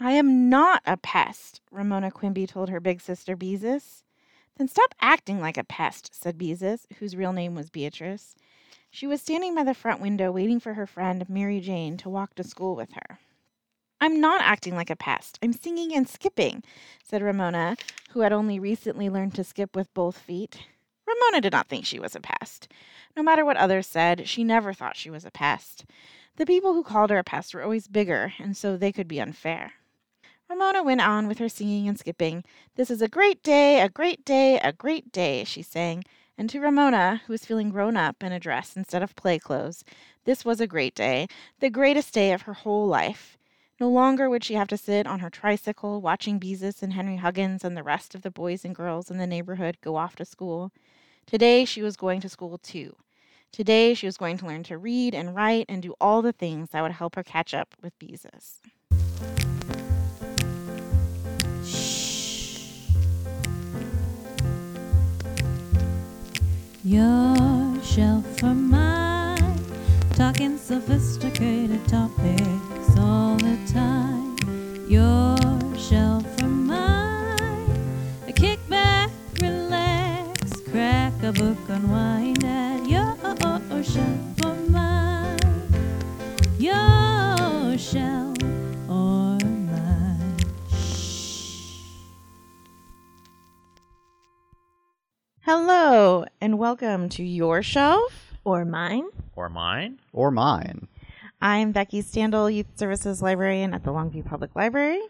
[0.00, 4.02] I am not a pest, Ramona Quimby told her big sister Beezus.
[4.56, 8.34] Then stop acting like a pest, said Beezus, whose real name was Beatrice.
[8.90, 12.34] She was standing by the front window waiting for her friend Mary Jane to walk
[12.34, 13.18] to school with her.
[14.00, 15.38] I'm not acting like a pest.
[15.42, 16.62] I'm singing and skipping,
[17.02, 17.76] said Ramona,
[18.10, 20.66] who had only recently learned to skip with both feet.
[21.06, 22.68] Ramona did not think she was a pest.
[23.16, 25.84] No matter what others said, she never thought she was a pest.
[26.36, 29.20] The people who called her a pest were always bigger, and so they could be
[29.20, 29.72] unfair.
[30.50, 32.44] Ramona went on with her singing and skipping.
[32.76, 36.04] This is a great day, a great day, a great day, she sang.
[36.36, 39.84] And to Ramona, who was feeling grown up in a dress instead of play clothes,
[40.24, 41.28] this was a great day,
[41.60, 43.38] the greatest day of her whole life.
[43.80, 47.64] No longer would she have to sit on her tricycle watching Beezus and Henry Huggins
[47.64, 50.70] and the rest of the boys and girls in the neighborhood go off to school.
[51.26, 52.94] Today she was going to school too.
[53.50, 56.70] Today she was going to learn to read and write and do all the things
[56.70, 58.60] that would help her catch up with Beezus.
[66.86, 69.58] Your shelf for mine,
[70.12, 74.36] talking sophisticated topics all the time.
[74.86, 75.38] Your
[75.78, 77.38] shelf for mine,
[78.28, 83.16] a kick back, relax, crack a book, unwind at your
[83.82, 85.38] shelf for mine.
[86.58, 88.33] Your shelf
[95.46, 98.32] Hello, and welcome to Your Shelf.
[98.44, 99.04] Or mine.
[99.36, 100.00] Or mine?
[100.14, 100.88] or mine.
[101.42, 105.02] I'm Becky Standel, Youth Services Librarian at the Longview Public Library.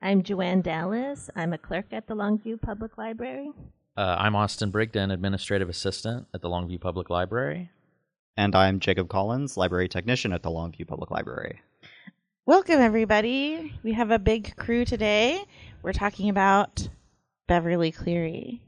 [0.00, 1.28] I'm Joanne Dallas.
[1.36, 3.50] I'm a clerk at the Longview Public Library.
[3.94, 7.68] Uh, I'm Austin Brigden, Administrative Assistant at the Longview Public Library.
[8.38, 11.60] And I'm Jacob Collins, Library Technician at the Longview Public Library.
[12.46, 13.74] Welcome, everybody.
[13.82, 15.44] We have a big crew today.
[15.82, 16.88] We're talking about
[17.48, 18.62] Beverly Cleary.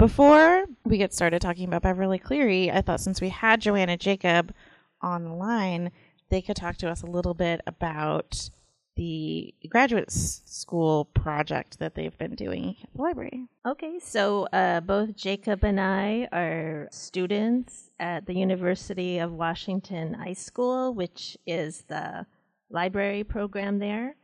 [0.00, 4.54] Before we get started talking about Beverly Cleary, I thought since we had Joanna Jacob
[5.02, 5.90] on the line,
[6.30, 8.48] they could talk to us a little bit about
[8.96, 13.44] the graduate school project that they've been doing at the library.
[13.66, 20.94] Okay, so uh, both Jacob and I are students at the University of Washington iSchool,
[20.94, 22.24] which is the
[22.70, 24.16] library program there.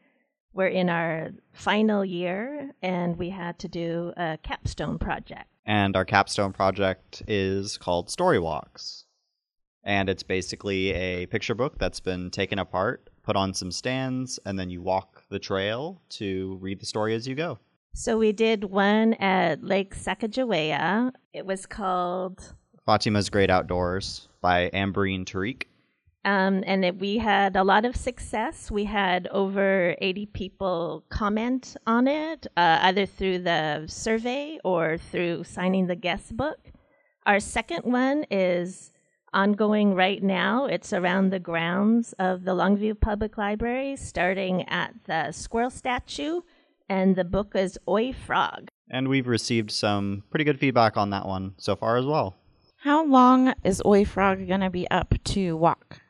[0.55, 5.51] We're in our final year, and we had to do a capstone project.
[5.67, 9.05] And our capstone project is called Story Walks.
[9.83, 14.59] And it's basically a picture book that's been taken apart, put on some stands, and
[14.59, 17.59] then you walk the trail to read the story as you go.
[17.95, 21.13] So we did one at Lake Sacagawea.
[21.33, 25.65] It was called Fatima's Great Outdoors by Ambreen Tariq.
[26.27, 28.69] Um, and it, we had a lot of success.
[28.69, 35.45] We had over 80 people comment on it, uh, either through the survey or through
[35.45, 36.59] signing the guest book.
[37.27, 38.91] Our second one is
[39.33, 40.67] ongoing right now.
[40.67, 46.41] It's around the grounds of the Longview Public Library, starting at the squirrel statue,
[46.89, 48.67] and the book is Oi Frog.
[48.91, 52.35] And we've received some pretty good feedback on that one so far as well.
[52.79, 56.01] How long is Oi Frog going to be up to walk?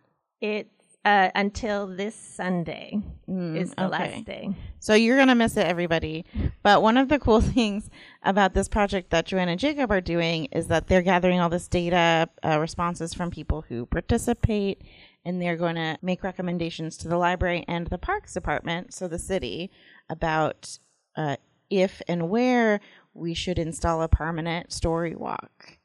[0.40, 0.70] It's
[1.04, 4.12] uh, until this Sunday Mm, is the okay.
[4.14, 4.54] last day.
[4.78, 6.24] So you're going to miss it, everybody.
[6.62, 7.90] But one of the cool things
[8.22, 11.66] about this project that Joanna and Jacob are doing is that they're gathering all this
[11.68, 14.82] data, uh, responses from people who participate,
[15.24, 19.18] and they're going to make recommendations to the library and the parks department, so the
[19.18, 19.72] city,
[20.08, 20.78] about
[21.16, 21.36] uh,
[21.68, 22.80] if and where
[23.12, 25.78] we should install a permanent story walk.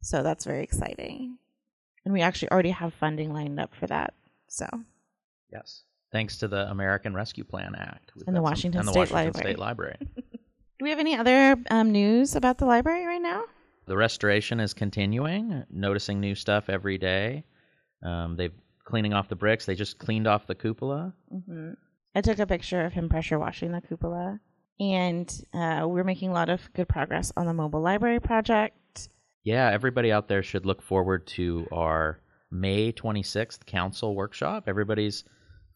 [0.00, 1.38] So that's very exciting.
[2.04, 4.14] And we actually already have funding lined up for that.
[4.48, 4.66] So
[5.52, 5.82] Yes.
[6.12, 8.12] Thanks to the American Rescue Plan Act.
[8.26, 9.44] And the some- Washington and the State Washington Library.
[9.44, 9.96] State Library.
[10.78, 13.44] Do we have any other um, news about the library right now?
[13.86, 17.44] the restoration is continuing, noticing new stuff every day.
[18.02, 18.54] Um, they've
[18.84, 19.66] cleaning off the bricks.
[19.66, 21.12] They just cleaned off the cupola.
[21.30, 21.72] hmm
[22.14, 24.38] I took a picture of him pressure washing the cupola,
[24.78, 29.08] and uh, we're making a lot of good progress on the mobile library project.
[29.44, 32.18] Yeah, everybody out there should look forward to our
[32.50, 34.64] May 26th council workshop.
[34.66, 35.24] Everybody's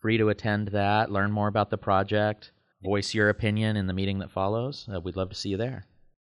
[0.00, 4.20] free to attend that, learn more about the project, voice your opinion in the meeting
[4.20, 4.88] that follows.
[4.92, 5.86] Uh, we'd love to see you there.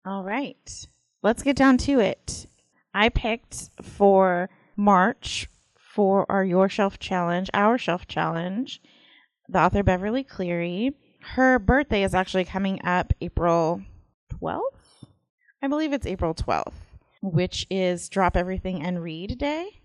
[0.05, 0.87] All right,
[1.23, 2.45] let's get down to it.
[2.93, 8.79] I picked for March for our Your Shelf Challenge, our Shelf Challenge,
[9.49, 10.91] the author Beverly Cleary.
[11.21, 13.81] Her birthday is actually coming up April
[14.33, 14.61] 12th.
[15.63, 16.73] I believe it's April 12th,
[17.23, 19.79] which is Drop Everything and Read Day.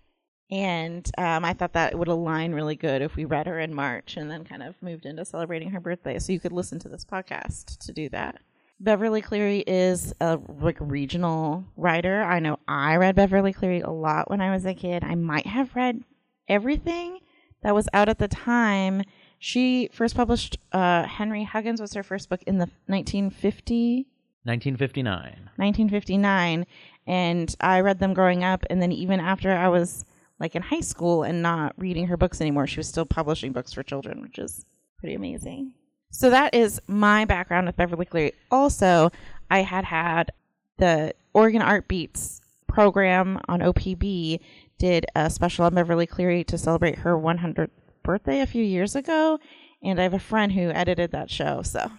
[0.51, 4.17] And um, I thought that would align really good if we read her in March
[4.17, 6.19] and then kind of moved into celebrating her birthday.
[6.19, 8.41] So you could listen to this podcast to do that.
[8.81, 12.23] Beverly Cleary is a like regional writer.
[12.23, 15.03] I know I read Beverly Cleary a lot when I was a kid.
[15.03, 16.03] I might have read
[16.47, 17.19] everything
[17.61, 19.03] that was out at the time.
[19.37, 24.07] She first published uh, Henry Huggins was her first book in the 1950
[24.49, 25.49] 1959.
[25.55, 26.65] 1959
[27.07, 30.05] and I read them growing up and then even after I was
[30.39, 33.73] like in high school and not reading her books anymore she was still publishing books
[33.73, 34.65] for children which is
[34.99, 35.73] pretty amazing.
[36.11, 38.33] So that is my background with Beverly Cleary.
[38.49, 39.11] Also,
[39.51, 40.31] I had had
[40.77, 44.39] the Oregon Art Beats program on OPB
[44.77, 47.69] did a special on Beverly Cleary to celebrate her 100th
[48.03, 49.39] birthday a few years ago
[49.83, 51.91] and I have a friend who edited that show so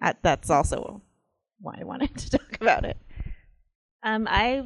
[0.00, 1.02] that, that's also
[1.60, 2.96] why I wanted to talk about it.
[4.02, 4.64] Um, I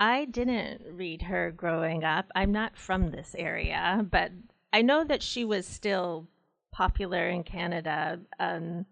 [0.00, 2.26] I didn't read her growing up.
[2.34, 4.32] I'm not from this area, but
[4.72, 6.28] I know that she was still
[6.72, 8.20] popular in Canada.
[8.40, 8.86] Um,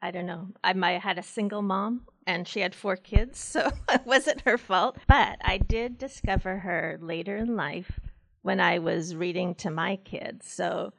[0.00, 0.48] I don't know.
[0.62, 4.58] I might had a single mom and she had four kids, so it wasn't her
[4.58, 4.98] fault.
[5.08, 7.98] But I did discover her later in life
[8.42, 10.50] when I was reading to my kids.
[10.50, 10.92] So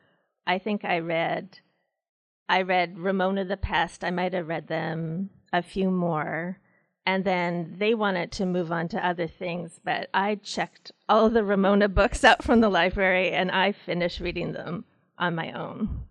[0.46, 1.60] I think I read
[2.50, 4.04] I read Ramona the Pest.
[4.04, 6.60] I might have read them a few more.
[7.06, 11.44] And then they wanted to move on to other things, but I checked all the
[11.44, 14.86] Ramona books out from the library and I finished reading them
[15.18, 16.04] on my own.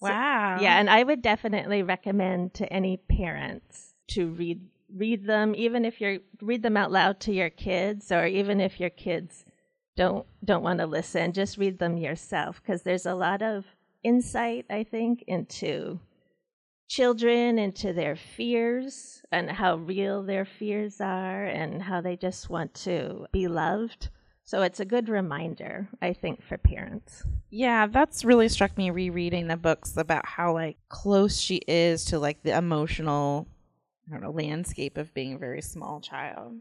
[0.00, 0.58] So- Wow.
[0.60, 4.60] yeah, and I would definitely recommend to any parents to read
[4.94, 8.78] read them, even if you're read them out loud to your kids, or even if
[8.78, 9.44] your kids
[9.96, 13.64] don't don't want to listen, just read them yourself because there's a lot of
[14.02, 15.98] insight, I think, into
[16.88, 22.72] children, into their fears and how real their fears are, and how they just want
[22.74, 24.10] to be loved.
[24.44, 27.24] So it's a good reminder, I think, for parents.
[27.50, 32.18] Yeah, that's really struck me rereading the books about how like close she is to
[32.20, 33.48] like the emotional
[34.08, 36.60] I don't know, landscape of being a very small child.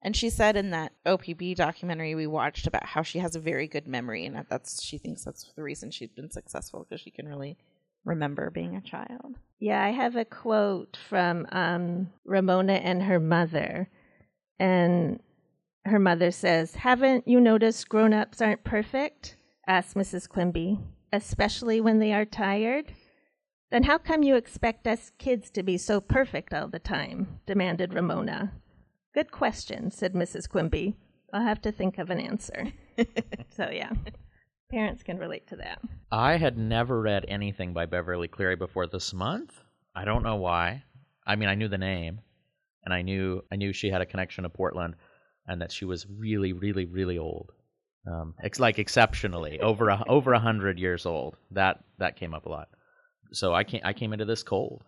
[0.00, 3.66] And she said in that OPB documentary we watched about how she has a very
[3.66, 7.10] good memory and that that's she thinks that's the reason she's been successful because she
[7.10, 7.56] can really
[8.04, 9.36] remember being a child.
[9.60, 13.88] Yeah, I have a quote from um, Ramona and her mother.
[14.58, 15.20] And
[15.84, 19.36] her mother says, Haven't you noticed grown ups aren't perfect?
[19.66, 20.28] asked Mrs.
[20.28, 20.78] Quimby,
[21.12, 22.92] especially when they are tired.
[23.70, 27.40] Then how come you expect us kids to be so perfect all the time?
[27.46, 28.52] demanded Ramona.
[29.14, 30.48] Good question, said Mrs.
[30.48, 30.94] Quimby.
[31.32, 32.72] I'll have to think of an answer.
[33.56, 33.92] so, yeah,
[34.70, 35.80] parents can relate to that.
[36.10, 39.52] I had never read anything by Beverly Cleary before this month.
[39.94, 40.82] I don't know why.
[41.26, 42.20] I mean, I knew the name,
[42.84, 44.94] and I knew I knew she had a connection to Portland,
[45.46, 47.52] and that she was really, really, really old.
[48.06, 51.36] Um, ex- like exceptionally over a, over a hundred years old.
[51.52, 52.68] That that came up a lot.
[53.32, 54.82] So I came I came into this cold.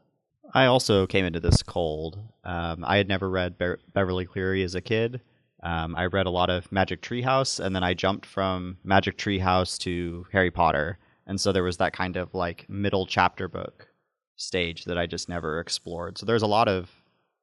[0.54, 2.18] I also came into this cold.
[2.44, 5.20] Um, I had never read Be- Beverly Cleary as a kid.
[5.62, 9.78] Um, I read a lot of Magic Treehouse, and then I jumped from Magic Treehouse
[9.80, 13.88] to Harry Potter, and so there was that kind of like middle chapter book
[14.36, 16.18] stage that I just never explored.
[16.18, 16.90] So there's a lot of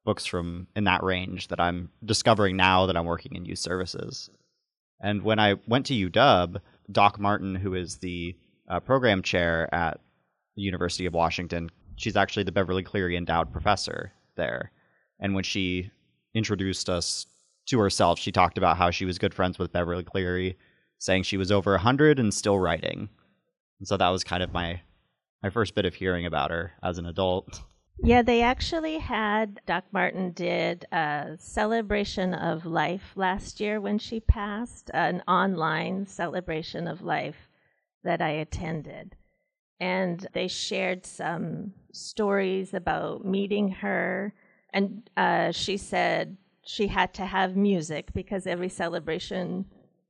[0.04, 4.30] books from in that range that I'm discovering now that I'm working in youth services.
[5.00, 8.36] And when I went to UW, Doc Martin, who is the
[8.68, 10.00] uh, program chair at
[10.56, 14.70] the University of Washington, she's actually the Beverly Cleary endowed professor there.
[15.18, 15.90] And when she
[16.34, 17.26] introduced us
[17.66, 20.58] to herself, she talked about how she was good friends with Beverly Cleary,
[20.98, 23.08] saying she was over 100 and still writing.
[23.78, 24.80] And so that was kind of my
[25.42, 27.62] my first bit of hearing about her as an adult.
[28.02, 34.20] Yeah, they actually had Doc Martin did a celebration of life last year when she
[34.20, 37.48] passed, an online celebration of life
[38.02, 39.16] that I attended.
[39.80, 44.32] And they shared some stories about meeting her.
[44.72, 49.66] And uh, she said she had to have music because every celebration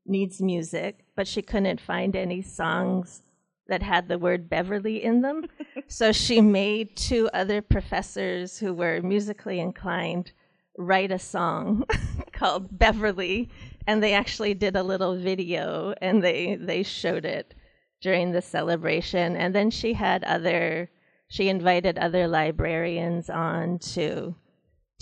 [0.06, 3.22] needs music, but she couldn't find any songs
[3.66, 5.46] that had the word Beverly in them.
[5.88, 10.32] so she made two other professors who were musically inclined
[10.76, 11.84] write a song
[12.32, 13.48] called Beverly
[13.86, 17.54] and they actually did a little video and they they showed it
[18.00, 20.90] during the celebration and then she had other
[21.28, 24.34] she invited other librarians on to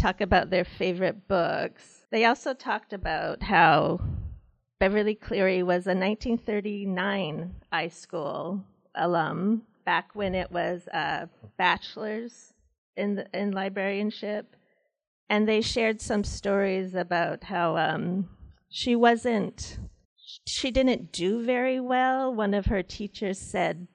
[0.03, 2.07] talk about their favorite books.
[2.11, 4.01] They also talked about how
[4.81, 8.65] Beverly Cleary was a 1939 iSchool
[8.97, 12.53] alum back when it was a bachelor's
[12.97, 14.57] in the, in librarianship,
[15.31, 18.29] and they shared some stories about how um,
[18.69, 19.79] she wasn't
[20.47, 22.35] she didn't do very well.
[22.35, 23.87] One of her teachers said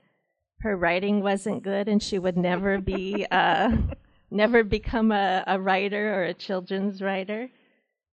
[0.61, 3.75] her writing wasn't good and she would never be uh,
[4.29, 7.49] never become a, a writer or a children's writer.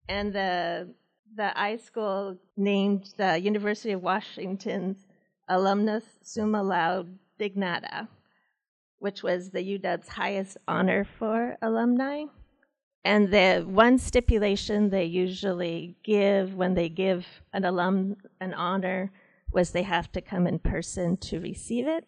[0.08, 0.89] And the
[1.36, 5.06] the iSchool named the University of Washington's
[5.48, 8.08] alumnus summa laude dignata,
[8.98, 12.25] which was the UW's highest honor for alumni.
[13.06, 19.12] And the one stipulation they usually give when they give an alum an honor
[19.51, 22.08] was they have to come in person to receive it.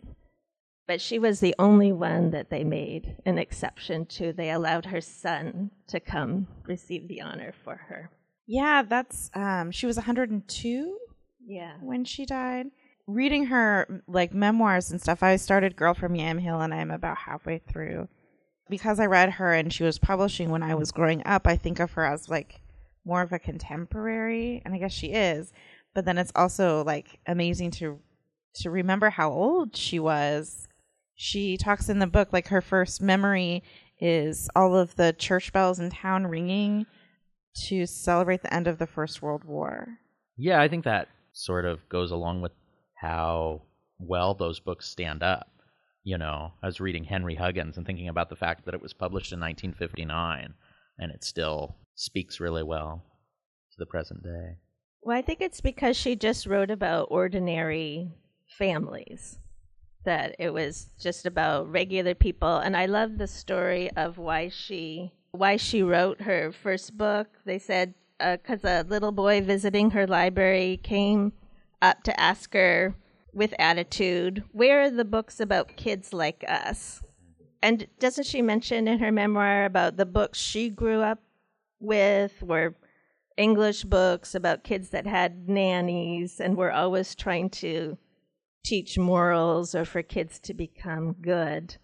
[0.92, 4.34] But she was the only one that they made an exception to.
[4.34, 8.12] They allowed her son to come receive the honor for her.
[8.46, 10.98] Yeah, that's um she was 102
[11.46, 11.76] Yeah.
[11.80, 12.72] when she died.
[13.08, 17.60] Reading her like memoirs and stuff, I started Girl from Yamhill and I'm about halfway
[17.60, 18.10] through.
[18.70, 21.80] Because I read her and she was publishing when I was growing up, I think
[21.80, 22.60] of her as like
[23.06, 25.54] more of a contemporary, and I guess she is.
[25.94, 27.98] But then it's also like amazing to
[28.56, 30.68] to remember how old she was.
[31.24, 33.62] She talks in the book like her first memory
[34.00, 36.88] is all of the church bells in town ringing
[37.68, 40.00] to celebrate the end of the First World War.
[40.36, 42.54] Yeah, I think that sort of goes along with
[42.96, 43.62] how
[44.00, 45.52] well those books stand up.
[46.04, 48.92] You know, I was reading Henry Huggins and thinking about the fact that it was
[48.92, 50.56] published in 1959
[50.98, 53.04] and it still speaks really well
[53.70, 54.58] to the present day.
[55.04, 58.10] Well, I think it's because she just wrote about ordinary
[58.58, 59.38] families,
[60.04, 62.58] that it was just about regular people.
[62.58, 67.28] And I love the story of why she why she wrote her first book.
[67.46, 71.34] They said uh, because a little boy visiting her library came
[71.82, 72.96] up to ask her
[73.34, 77.02] with attitude, "Where are the books about kids like us?"
[77.64, 81.20] And doesn't she mention in her memoir about the books she grew up
[81.80, 82.76] with were
[83.38, 87.98] English books about kids that had nannies and were always trying to
[88.64, 91.76] teach morals or for kids to become good.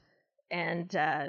[0.49, 1.27] And uh,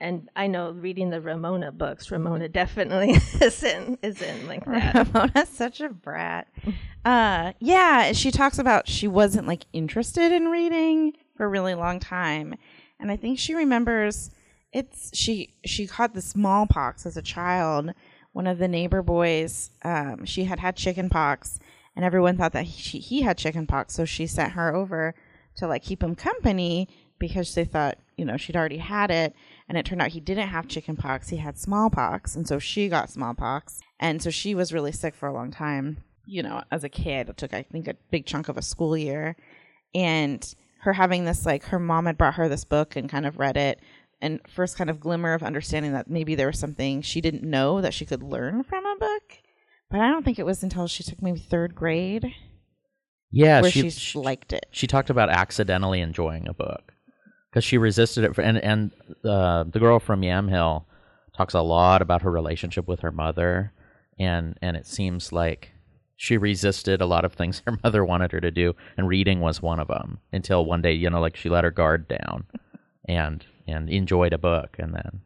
[0.00, 3.10] and I know reading the Ramona books, Ramona definitely
[3.40, 4.94] isn't isn't like that.
[4.94, 6.48] Ramona's such a brat.
[7.04, 12.00] Uh, yeah, she talks about she wasn't like interested in reading for a really long
[12.00, 12.54] time,
[12.98, 14.30] and I think she remembers
[14.72, 17.92] it's she she caught the smallpox as a child.
[18.32, 21.58] One of the neighbor boys, um, she had had chicken pox,
[22.00, 25.14] and everyone thought that he, he had chicken pox, so she sent her over
[25.56, 26.88] to like keep him company
[27.18, 29.34] because they thought you know she'd already had it.
[29.68, 32.88] And it turned out he didn't have chicken pox he had smallpox and so she
[32.88, 36.84] got smallpox and so she was really sick for a long time you know as
[36.84, 37.28] a kid.
[37.28, 39.36] It took i think a big chunk of a school year.
[39.94, 40.42] And
[40.78, 43.58] her having this like her mom had brought her this book and kind of read
[43.58, 43.78] it.
[44.22, 47.82] And first kind of glimmer of understanding that maybe there was something she didn't know
[47.82, 49.42] that she could learn from a book
[49.90, 52.32] but i don't think it was until she took maybe third grade
[53.30, 56.94] Yeah, where she, she, liked it she talked about accidentally enjoying a book
[57.50, 58.34] because she resisted it.
[58.34, 58.90] For, and and
[59.24, 60.84] uh, the girl from Yamhill
[61.36, 63.72] talks a lot about her relationship with her mother,
[64.18, 65.72] and and it seems like
[66.16, 69.62] she resisted a lot of things her mother wanted her to do, and reading was
[69.62, 70.18] one of them.
[70.32, 72.46] Until one day, you know, like she let her guard down,
[73.06, 75.22] and and enjoyed a book, and then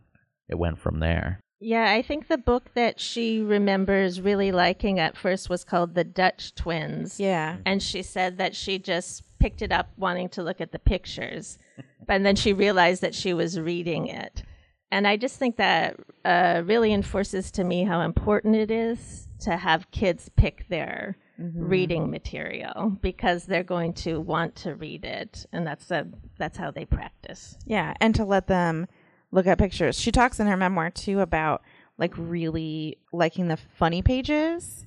[0.48, 1.40] it went from there.
[1.64, 6.04] Yeah, I think the book that she remembers really liking at first was called The
[6.04, 7.18] Dutch Twins.
[7.18, 10.78] yeah And she said that she just picked it up wanting to look at the
[10.78, 11.58] pictures.
[12.08, 14.42] and then she realized that she was reading it.
[14.90, 19.56] And I just think that uh, really enforces to me how important it is to
[19.56, 25.66] have kids pick their reading material because they're going to want to read it, and
[25.66, 26.06] that's a,
[26.38, 27.56] that's how they practice.
[27.66, 28.86] Yeah, and to let them
[29.34, 29.98] look at pictures.
[29.98, 31.62] She talks in her memoir too about
[31.98, 34.86] like really liking the funny pages.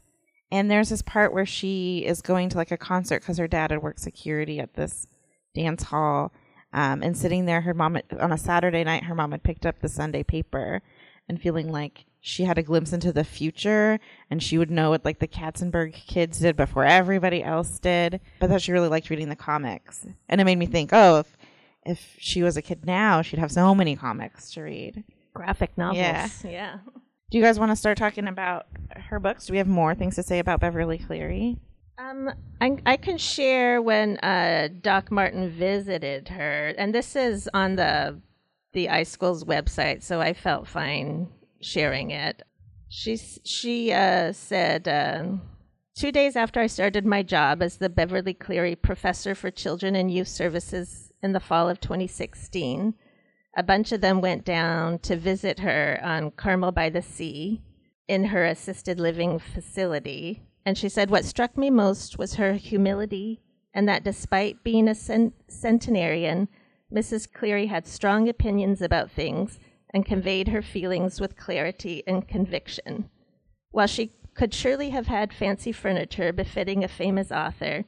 [0.49, 3.71] And there's this part where she is going to like a concert because her dad
[3.71, 5.05] had worked security at this
[5.53, 6.31] dance hall.
[6.71, 9.79] Um, and sitting there, her mom on a Saturday night, her mom had picked up
[9.79, 10.81] the Sunday paper
[11.27, 13.99] and feeling like she had a glimpse into the future
[14.29, 18.21] and she would know what like the Katzenjammer kids did before everybody else did.
[18.39, 20.05] But that she really liked reading the comics.
[20.29, 21.36] And it made me think, oh, if
[21.87, 25.03] if she was a kid now, she'd have so many comics to read.
[25.33, 25.97] Graphic novels.
[25.97, 26.29] Yeah.
[26.43, 26.77] yeah.
[27.29, 29.47] Do you guys want to start talking about her books?
[29.47, 31.57] Do we have more things to say about Beverly Cleary?
[31.97, 32.29] Um,
[32.61, 38.19] I, I can share when uh, Doc Martin visited her, and this is on the
[38.73, 41.29] the iSchool's website, so I felt fine
[41.61, 42.43] sharing it.
[42.89, 45.23] She she uh, said uh,
[45.95, 50.11] two days after I started my job as the Beverly Cleary Professor for Children and
[50.11, 52.93] Youth Services in the fall of 2016,
[53.55, 57.61] a bunch of them went down to visit her on Carmel by the Sea
[58.07, 63.39] in her assisted living facility And she said, What struck me most was her humility,
[63.73, 66.49] and that despite being a cent- centenarian,
[66.93, 67.31] Mrs.
[67.31, 69.59] Cleary had strong opinions about things
[69.93, 73.09] and conveyed her feelings with clarity and conviction.
[73.71, 77.85] While she could surely have had fancy furniture befitting a famous author,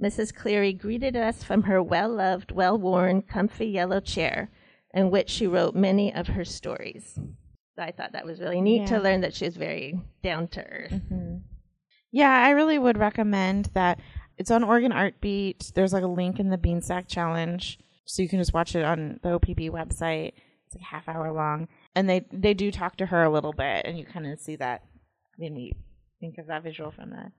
[0.00, 0.34] Mrs.
[0.34, 4.50] Cleary greeted us from her well loved, well worn, comfy yellow chair,
[4.94, 7.18] in which she wrote many of her stories.
[7.78, 10.92] I thought that was really neat to learn that she was very down to earth.
[10.92, 11.38] Mm-hmm.
[12.10, 14.00] Yeah, I really would recommend that.
[14.38, 15.72] It's on Oregon Art Beat.
[15.74, 19.20] There's like a link in the Beanstack Challenge, so you can just watch it on
[19.22, 20.32] the OPB website.
[20.66, 23.52] It's like a half hour long, and they they do talk to her a little
[23.52, 24.82] bit, and you kind of see that.
[25.38, 25.72] Made me
[26.20, 27.32] think of that visual from the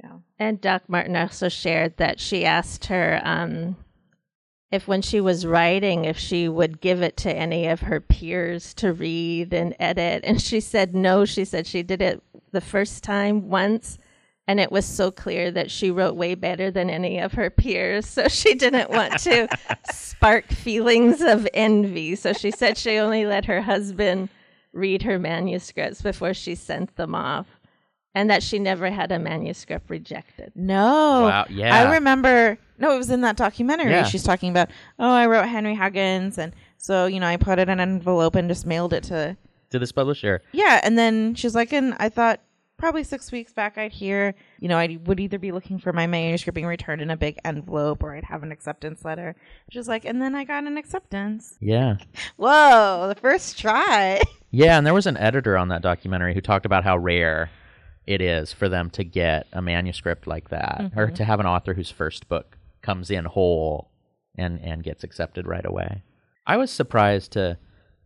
[0.00, 0.22] show.
[0.38, 3.76] And Doc Martin also shared that she asked her um,
[4.70, 8.74] if, when she was writing, if she would give it to any of her peers
[8.74, 10.24] to read and edit.
[10.24, 11.24] And she said no.
[11.24, 13.98] She said she did it the first time once,
[14.48, 18.06] and it was so clear that she wrote way better than any of her peers.
[18.06, 19.48] So she didn't want to
[19.92, 22.16] spark feelings of envy.
[22.16, 24.28] So she said she only let her husband
[24.72, 27.46] read her manuscripts before she sent them off.
[28.14, 30.52] And that she never had a manuscript rejected.
[30.54, 31.74] No, Wow, yeah.
[31.74, 32.56] I remember.
[32.78, 33.90] No, it was in that documentary.
[33.90, 34.04] Yeah.
[34.04, 34.70] She's talking about.
[34.98, 38.34] Oh, I wrote Henry Huggins, and so you know, I put it in an envelope
[38.36, 39.36] and just mailed it to
[39.70, 40.42] to this publisher.
[40.52, 42.40] Yeah, and then she's like, and I thought
[42.76, 46.06] probably six weeks back I'd hear, you know, I would either be looking for my
[46.06, 49.36] manuscript being returned in a big envelope or I'd have an acceptance letter.
[49.70, 51.56] She's like, and then I got an acceptance.
[51.60, 51.96] Yeah.
[52.36, 54.20] Whoa, the first try.
[54.50, 57.50] Yeah, and there was an editor on that documentary who talked about how rare
[58.06, 61.74] it is for them to get a manuscript like that or to have an author
[61.74, 63.90] whose first book comes in whole
[64.36, 66.02] and and gets accepted right away.
[66.46, 67.58] I was surprised to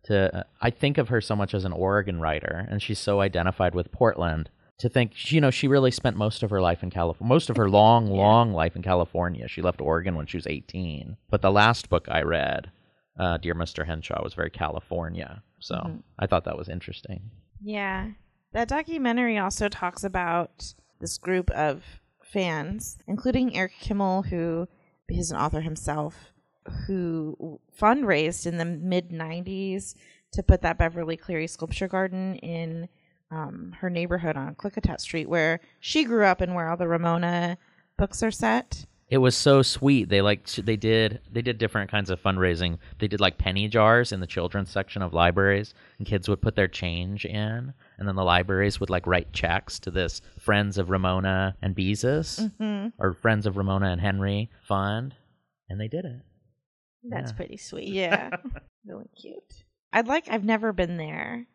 [0.05, 3.19] to uh, I think of her so much as an Oregon writer and she's so
[3.19, 6.89] identified with Portland to think you know she really spent most of her life in
[6.89, 9.47] California most of her long long life in California.
[9.47, 11.17] She left Oregon when she was 18.
[11.29, 12.71] But the last book I read
[13.19, 13.85] uh, Dear Mr.
[13.85, 15.43] Henshaw was very California.
[15.59, 17.31] So I thought that was interesting.
[17.61, 18.07] Yeah.
[18.51, 21.83] That documentary also talks about this group of
[22.23, 24.67] fans, including Eric Kimmel, who
[25.07, 26.33] is an author himself,
[26.87, 29.95] who fundraised in the mid 90s
[30.31, 32.87] to put that Beverly Cleary sculpture garden in
[33.31, 37.57] um, her neighborhood on Klickitat Street, where she grew up and where all the Ramona
[37.97, 38.85] books are set.
[39.09, 40.07] It was so sweet.
[40.09, 42.77] They like they did they did different kinds of fundraising.
[42.99, 46.55] They did like penny jars in the children's section of libraries, and kids would put
[46.55, 50.91] their change in, and then the libraries would like write checks to this Friends of
[50.91, 52.89] Ramona and Beezus mm-hmm.
[52.99, 55.15] or Friends of Ramona and Henry fund,
[55.69, 56.21] and they did it.
[57.03, 57.35] That's Yeah.
[57.35, 57.89] pretty sweet.
[57.89, 58.29] Yeah.
[58.85, 59.63] really cute.
[59.91, 61.47] I'd like, I've never been there.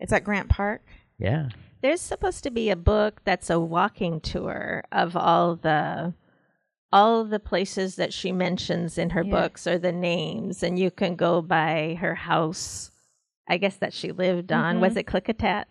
[0.00, 0.82] It's at Grant Park.
[1.18, 1.50] Yeah,
[1.82, 6.14] There's supposed to be a book that's a walking tour of all the
[6.94, 9.30] all the places that she mentions in her Yeah.
[9.32, 12.90] books are the names and you can go by her house.
[13.48, 14.76] I guess that she lived on.
[14.76, 14.80] Mhm.
[14.80, 15.64] Was it Klickitat?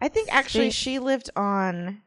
[0.00, 0.92] I think actually Street.
[0.92, 2.00] she lived on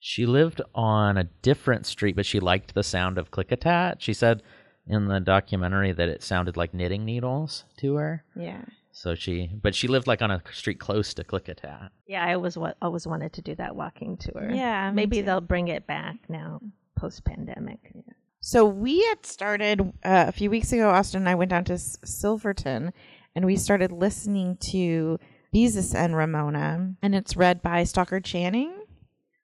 [0.00, 3.96] she lived on a different street, but she liked the sound of Klickitat.
[3.98, 4.42] She said
[4.86, 8.24] in the documentary that it sounded like knitting needles to her.
[8.36, 8.62] yeah.
[8.92, 11.90] So she, but she lived like on a street close to Klickitat.
[12.06, 14.50] Yeah, I always always wanted to do that walking tour.
[14.50, 15.22] Yeah, maybe too.
[15.24, 16.60] they'll bring it back now
[16.98, 17.92] post pandemic.
[18.40, 20.90] So we had started uh, a few weeks ago.
[20.90, 22.92] Austin and I went down to S- Silverton,
[23.34, 25.18] and we started listening to
[25.54, 28.72] Beezus and Ramona, and it's read by Stockard Channing,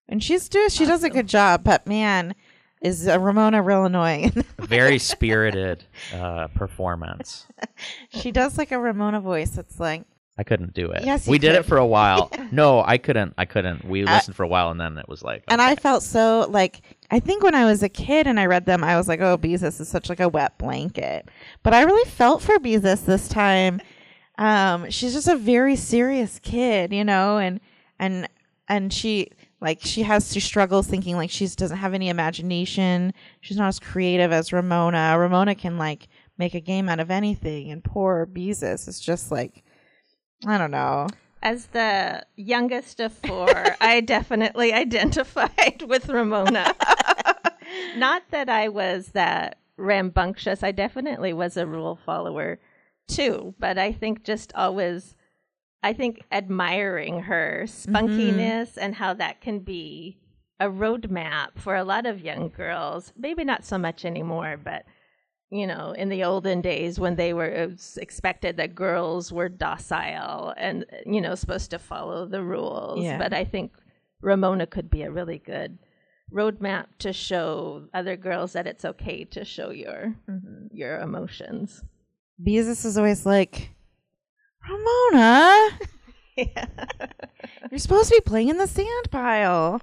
[0.08, 1.64] and she's do she does a good job.
[1.64, 2.34] But man,
[2.80, 4.44] is uh, Ramona real annoying?
[4.60, 7.46] Very spirited uh, performance.
[8.10, 9.58] she does like a Ramona voice.
[9.58, 10.04] It's like
[10.38, 11.04] I couldn't do it.
[11.04, 12.30] Yes, you we did it for a while.
[12.52, 13.34] No, I couldn't.
[13.36, 13.84] I couldn't.
[13.84, 16.46] We I- listened for a while, and then it was like, And I felt so
[16.50, 16.82] like
[17.14, 19.38] I think when I was a kid and I read them, I was like, "Oh,
[19.38, 21.28] Beezus is such like a wet blanket."
[21.62, 23.80] But I really felt for Beezus this time.
[24.36, 27.60] Um, she's just a very serious kid, you know, and
[28.00, 28.28] and
[28.68, 33.14] and she like she has she struggles thinking like she doesn't have any imagination.
[33.42, 35.16] She's not as creative as Ramona.
[35.16, 39.62] Ramona can like make a game out of anything, and poor Beezus is just like
[40.48, 41.06] I don't know.
[41.44, 46.74] As the youngest of four, I definitely identified with Ramona.
[47.96, 50.62] Not that I was that rambunctious.
[50.62, 52.58] I definitely was a rule follower
[53.08, 55.14] too, but I think just always
[55.82, 58.80] I think admiring her spunkiness mm-hmm.
[58.80, 60.18] and how that can be
[60.58, 63.12] a roadmap for a lot of young girls.
[63.18, 64.84] Maybe not so much anymore, but
[65.50, 69.48] you know, in the olden days when they were it was expected that girls were
[69.48, 73.04] docile and you know supposed to follow the rules.
[73.04, 73.18] Yeah.
[73.18, 73.72] But I think
[74.22, 75.78] Ramona could be a really good
[76.34, 80.14] roadmap to show other girls that it's okay to show your
[80.72, 81.82] your emotions.
[82.44, 83.70] Beezus is always like,
[84.68, 85.68] Ramona,
[86.36, 86.66] Yeah.
[87.70, 89.80] you're supposed to be playing in the sand pile.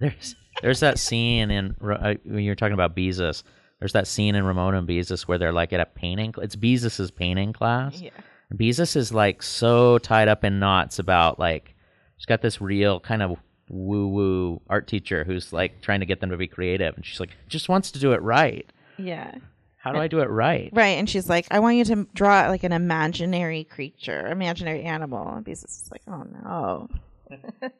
[0.00, 3.42] There's there's that scene in uh, when you're talking about Beezus.
[3.78, 6.34] There's that scene in Ramona and Beezus where they're like at a painting.
[6.38, 8.00] It's Beezus's painting class.
[8.00, 8.10] Yeah.
[8.50, 11.74] And Beezus is like so tied up in knots about like
[12.16, 13.38] she's got this real kind of
[13.68, 17.20] woo woo art teacher who's like trying to get them to be creative, and she's
[17.20, 18.70] like just wants to do it right.
[18.98, 19.34] Yeah.
[19.82, 20.70] How do I do it right?
[20.72, 20.96] Right.
[20.96, 25.26] And she's like, I want you to draw like an imaginary creature, imaginary animal.
[25.26, 26.88] And Beezus is like, oh no.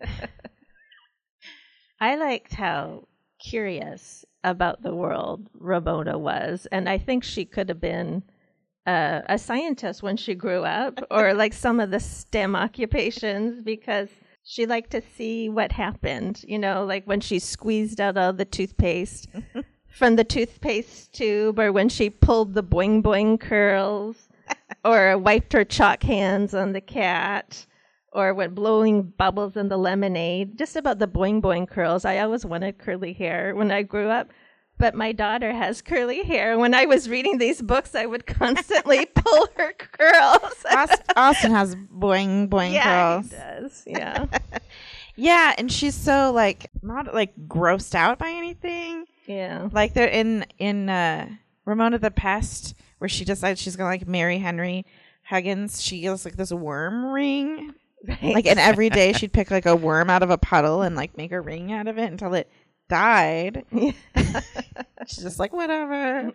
[2.00, 3.06] I liked how
[3.38, 8.24] curious about the world Ramona was, and I think she could have been
[8.86, 14.08] uh, a scientist when she grew up, or like some of the STEM occupations, because
[14.44, 16.44] she liked to see what happened.
[16.46, 19.28] You know, like when she squeezed out all the toothpaste
[19.88, 24.28] from the toothpaste tube, or when she pulled the boing boing curls,
[24.84, 27.66] or wiped her chalk hands on the cat
[28.12, 32.04] or when blowing bubbles in the lemonade, just about the boing boing curls.
[32.04, 34.30] I always wanted curly hair when I grew up,
[34.82, 36.58] but my daughter has curly hair.
[36.58, 40.64] When I was reading these books, I would constantly pull her curls.
[41.14, 43.30] Austin has boing boing yeah, curls.
[43.30, 43.82] he does.
[43.86, 44.26] Yeah,
[45.14, 49.04] Yeah, and she's so like not like grossed out by anything.
[49.26, 49.68] yeah.
[49.70, 51.28] Like they're in in uh
[51.64, 54.84] Ramona the Pest, where she decides she's gonna like marry Henry
[55.22, 55.80] Huggins.
[55.80, 57.72] She gets like this worm ring.
[58.04, 58.34] Right.
[58.34, 61.16] Like and every day she'd pick like a worm out of a puddle and like
[61.16, 62.50] make a ring out of it until it
[62.92, 63.64] died.
[65.06, 66.32] She's just like, whatever.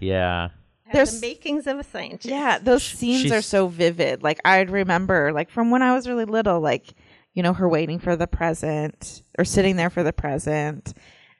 [0.00, 0.50] Yeah.
[0.92, 2.26] There's- the makings of a scientist.
[2.26, 4.22] Yeah, those scenes are so vivid.
[4.22, 6.92] Like I'd remember, like from when I was really little, like
[7.34, 10.92] you know, her waiting for the present or sitting there for the present,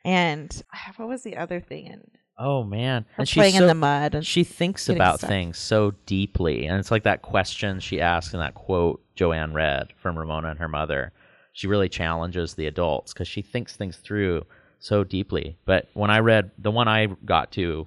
[0.06, 0.62] and
[0.96, 1.88] what was the other thing?
[1.88, 3.02] And Oh man.
[3.16, 4.14] her and she's playing so, in the mud.
[4.14, 5.28] And she thinks about stuck.
[5.28, 9.88] things so deeply and it's like that question she asked in that quote joanne read
[9.96, 11.12] from ramona and her mother
[11.52, 14.44] she really challenges the adults because she thinks things through
[14.78, 17.86] so deeply but when i read the one i got to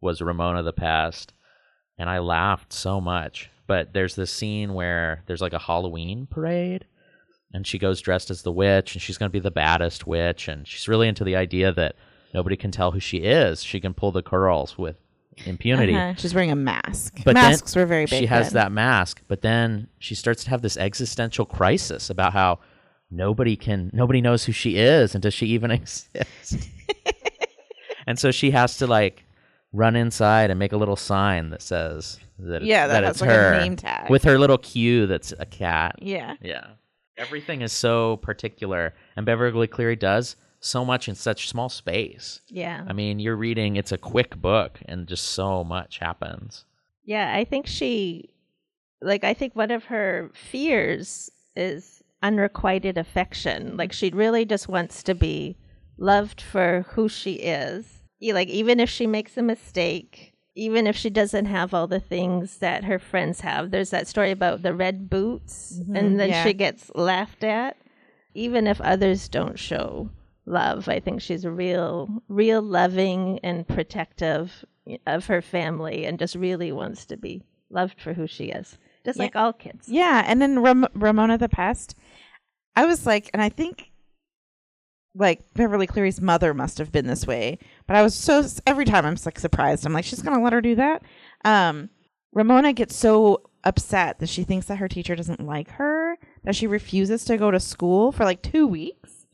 [0.00, 1.32] was ramona the pest
[1.98, 6.84] and i laughed so much but there's this scene where there's like a halloween parade
[7.52, 10.48] and she goes dressed as the witch and she's going to be the baddest witch
[10.48, 11.94] and she's really into the idea that
[12.34, 14.96] nobody can tell who she is she can pull the curls with
[15.46, 16.14] impunity Uh-huh.
[16.16, 17.20] she's wearing a mask.
[17.24, 18.20] but Masks were very big.
[18.20, 18.54] She has then.
[18.64, 22.60] that mask, but then she starts to have this existential crisis about how
[23.14, 26.68] nobody can, nobody knows who she is, and does she even exist?
[28.06, 29.24] and so she has to like
[29.72, 33.20] run inside and make a little sign that says that it's, Yeah, that has, it's
[33.22, 34.10] like, a her name tag.
[34.10, 35.96] with her little cue that's a cat.
[36.00, 36.36] Yeah.
[36.40, 36.66] Yeah,
[37.16, 42.40] everything is so particular, and Beverly Cleary does so much in such small space.
[42.48, 42.84] yeah.
[42.88, 46.64] I mean, you're reading; it's a quick book, and just so much happens.
[47.04, 48.30] Yeah, I think she,
[49.02, 53.76] like, I think one of her fears is unrequited affection.
[53.76, 55.56] Like, she really just wants to be
[55.98, 58.02] loved for who she is.
[58.20, 62.58] Like, even if she makes a mistake, even if she doesn't have all the things
[62.58, 63.70] that her friends have.
[63.70, 65.96] There's that story about the red boots, mm-hmm.
[65.96, 66.44] and then yeah.
[66.44, 67.76] she gets laughed at.
[68.34, 70.10] Even if others don't show
[70.46, 74.64] love, I think she's real, real loving and protective
[75.06, 79.18] of her family, and just really wants to be loved for who she is, just
[79.18, 79.24] Yeah.
[79.24, 79.88] like all kids.
[79.88, 81.96] Yeah, and then Ram- Ramona the Pest,
[82.76, 83.90] I was like, and I think
[85.14, 89.06] like Beverly Cleary's mother must have been this way, but I was so every time
[89.06, 89.86] I'm like surprised.
[89.86, 91.02] I'm like, she's gonna let her do that.
[91.44, 91.90] Um,
[92.32, 96.66] Ramona gets so upset that she thinks that her teacher doesn't like her that she
[96.66, 99.26] refuses to go to school for like two weeks.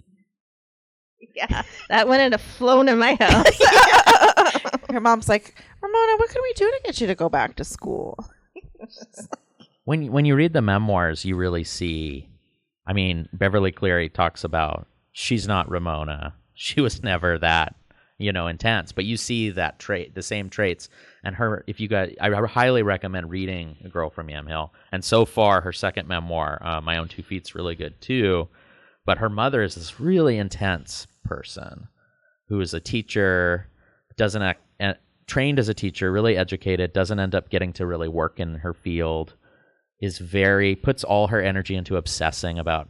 [1.34, 3.60] Yeah, that wouldn't have flown in my house.
[4.90, 7.64] her mom's like, Ramona, what can we do to get you to go back to
[7.64, 8.18] school?
[9.84, 12.29] when when you read the memoirs, you really see.
[12.90, 16.34] I mean, Beverly Cleary talks about she's not Ramona.
[16.62, 17.74] She was never that,
[18.18, 18.92] you know, intense.
[18.92, 20.90] But you see that trait, the same traits,
[21.24, 21.64] and her.
[21.66, 24.68] If you got, I highly recommend reading A Girl from Yamhill.
[24.92, 28.46] And so far, her second memoir, uh, My Own Two Feet's really good too.
[29.06, 31.88] But her mother is this really intense person
[32.48, 33.66] who is a teacher,
[34.18, 34.94] doesn't act, uh,
[35.26, 38.74] trained as a teacher, really educated, doesn't end up getting to really work in her
[38.74, 39.32] field
[40.00, 42.88] is very puts all her energy into obsessing about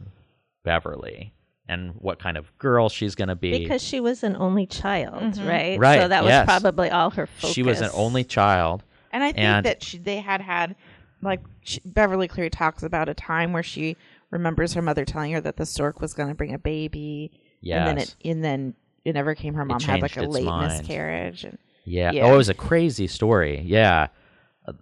[0.63, 1.33] Beverly
[1.67, 3.57] and what kind of girl she's going to be.
[3.59, 5.79] because she was an only child, right?
[5.79, 6.45] Right, So that was yes.
[6.45, 7.53] probably all her focus.
[7.53, 8.83] she was an only child.
[9.11, 10.75] And I think And- that she, they had had,
[11.21, 13.95] like, she, Beverly Cleary talks about a time where she
[14.31, 17.77] remembers her mother telling her that the stork was going to bring a baby, Yes.
[17.79, 18.73] and then it and then
[19.05, 19.53] it never came.
[19.53, 20.79] Her mom had like a late mind.
[20.79, 22.11] miscarriage, and Yeah.
[22.11, 22.23] Yeah.
[22.25, 23.61] Oh, it was a crazy story.
[23.65, 24.07] Yeah.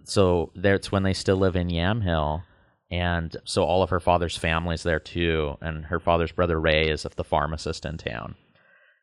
[0.04, 2.42] So that's when they still live in Yamhill.
[2.90, 5.56] And so all of her father's family's there too.
[5.60, 8.34] And her father's brother Ray is the pharmacist in town.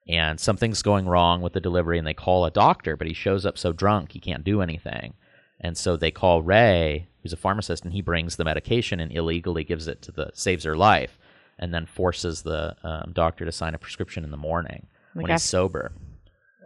[0.10, 3.46] And something's going wrong with the delivery, and they call a doctor, but he shows
[3.46, 5.14] up so drunk he can't do anything.
[5.60, 9.66] And so they call Ray, who's a pharmacist, and he brings the medication and illegally
[9.66, 11.18] gives it to the saves her life,
[11.60, 15.32] and then forces the um, doctor to sign a prescription in the morning Like when
[15.32, 15.92] he's sober.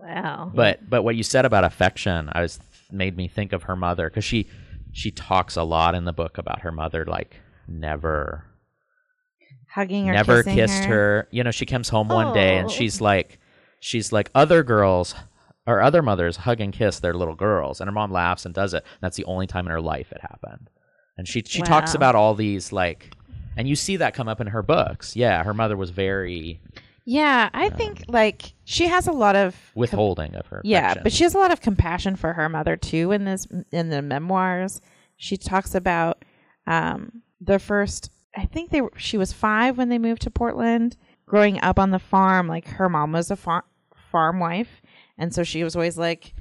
[0.02, 0.52] Wow.
[0.54, 2.60] But but what you said about affection, I was
[2.92, 4.48] made me think of her mother because she
[4.92, 7.36] she talks a lot in the book about her mother, like
[7.68, 8.46] never
[9.74, 11.28] hugging her, never kissing kissed her.
[11.32, 12.72] You know, she comes home one day and Oh.
[12.72, 13.40] she's like
[13.80, 15.16] she's like other girls
[15.68, 18.74] or other mothers hug and kiss their little girls, and her mom laughs and does
[18.74, 18.84] it.
[18.84, 20.70] And That's the only time in her life it happened.
[21.18, 23.16] And she she talks about all these like,
[23.56, 25.16] and you see that come up in her books.
[25.16, 26.60] Yeah, her mother was very
[27.06, 30.62] Yeah, I think like she has a lot of com- withholding of her.
[30.64, 31.04] yeah, affection.
[31.04, 33.12] but she has a lot of compassion for her mother too.
[33.12, 34.82] In this, in the memoirs,
[35.18, 36.24] she talks about
[36.68, 38.12] um, the first.
[38.36, 40.96] I think they were, she was five when they moved to Portland.
[41.26, 43.66] Growing up on the farm, like her mom was a far-
[44.12, 44.82] farm wife,
[45.18, 46.34] and so she was always like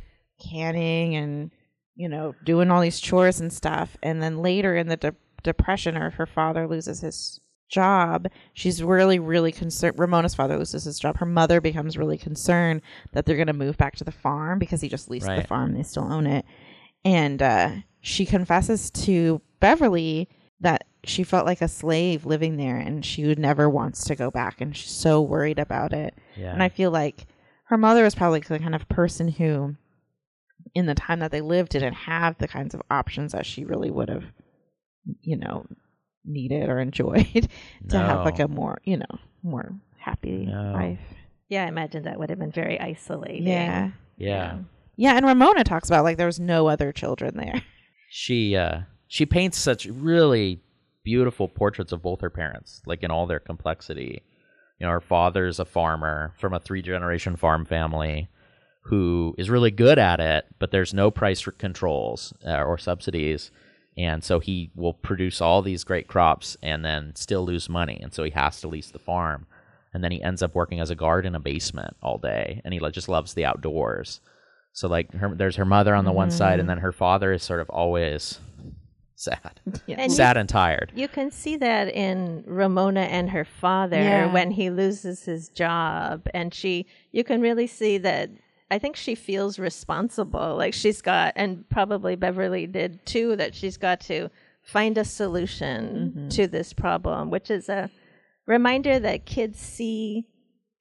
[0.51, 1.51] canning and
[1.97, 3.97] you know doing all these chores and stuff.
[4.03, 9.19] And then later in the de- depression, or her father loses his job, she's really,
[9.19, 9.99] really concerned.
[9.99, 11.17] Ramona's father loses his job.
[11.19, 14.81] Her mother becomes really concerned that they're going to move back to the farm because
[14.81, 15.75] he just leased the farm.
[15.75, 16.45] They still own it.
[17.05, 20.29] And uh, she confesses to Beverly
[20.61, 24.31] that she felt like a slave living there and she would never wants to go
[24.31, 24.61] back.
[24.61, 26.15] And she's so worried about it.
[26.37, 26.53] yeah.
[26.53, 27.27] And I feel like
[27.65, 29.77] her mother was probably the kind of person who,
[30.75, 33.91] in the time that they lived, didn't have the kinds of options that she really
[33.91, 34.25] would have,
[35.23, 35.65] you know,
[36.25, 37.49] needed or enjoyed
[37.89, 40.73] to have like a more, you know, more happy No.
[40.73, 41.01] life.
[41.49, 43.47] Yeah, I imagine that would have been very isolating.
[43.47, 43.91] Yeah.
[44.17, 44.59] yeah.
[44.97, 45.17] Yeah.
[45.17, 47.63] And Ramona talks about like there was no other children there.
[48.11, 50.61] she uh she paints such really
[51.05, 54.23] beautiful portraits of both her parents like in all their complexity
[54.79, 58.29] you know her father's a farmer from a three generation farm family
[58.83, 63.51] who is really good at it but there's no price controls uh, or subsidies
[63.97, 68.13] and so he will produce all these great crops and then still lose money and
[68.13, 69.47] so he has to lease the farm
[69.93, 72.73] and then he ends up working as a guard in a basement all day and
[72.73, 74.21] he just loves the outdoors
[74.73, 76.71] so like her, there's her mother on the one side, and mm.
[76.71, 78.39] then her father is sort of always
[79.15, 80.93] sad, And sad and tired.
[80.95, 84.33] You can see that in Ramona and her father Yeah.
[84.33, 86.27] when he loses his job.
[86.33, 88.31] And she, you can really see that.
[88.71, 90.57] I think she feels responsible.
[90.57, 94.31] Like she's got, and probably Beverly did too, that she's got to
[94.63, 97.91] find a solution to this problem, which is a
[98.47, 100.27] reminder that kids see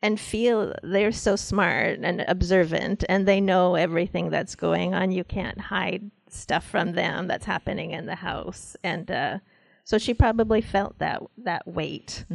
[0.02, 5.12] and feel they're so smart and observant and they know everything that's going on.
[5.12, 8.78] You can't hide stuff from them that's happening in the house.
[8.84, 9.40] And uh,
[9.84, 12.26] so she probably felt that that weight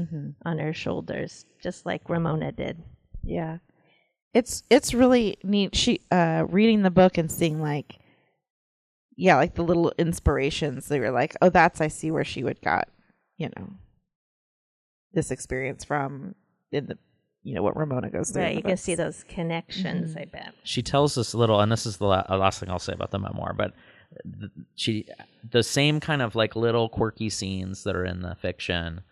[0.44, 2.82] on her shoulders, just like Ramona did.
[3.22, 3.58] Yeah.
[4.34, 5.74] It's it's really neat.
[5.74, 7.98] She uh reading the book and seeing like
[9.16, 10.88] yeah, like the little inspirations.
[10.88, 12.88] They were like, oh, that's I see where she would got,
[13.36, 13.68] you know,
[15.12, 16.34] this experience from
[16.72, 16.98] in the,
[17.42, 18.42] you know, what Ramona goes through.
[18.42, 20.16] in Right, you can see those connections.
[20.16, 20.54] I bet.
[20.64, 22.94] She tells us a little, and this is the la- uh, last thing I'll say
[22.94, 23.74] about the memoir, but
[24.40, 25.06] th- she
[25.48, 29.02] the same kind of like little quirky scenes that are in the fiction.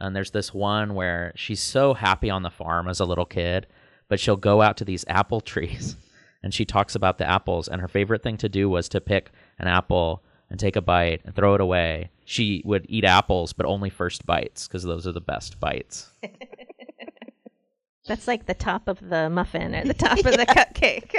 [0.00, 3.66] And there's this one where she's so happy on the farm as a little kid,
[4.08, 5.96] but she'll go out to these apple trees
[6.42, 7.68] and she talks about the apples.
[7.68, 11.20] And her favorite thing to do was to pick an apple and take a bite
[11.24, 12.10] and throw it away.
[12.24, 16.10] She would eat apples, but only first bites because those are the best bites.
[18.06, 21.14] That's like the top of the muffin or the top of the cupcake.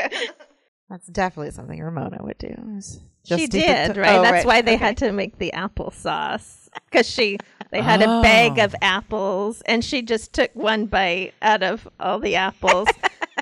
[0.89, 2.47] That's definitely something Ramona would do.
[2.49, 4.15] she just the did, t- right?
[4.17, 4.85] oh, That's why they Okay.
[4.85, 7.37] had to make the applesauce because she
[7.71, 8.63] they had a bag Oh.
[8.65, 12.87] of apples and she just took one bite out of all the apples.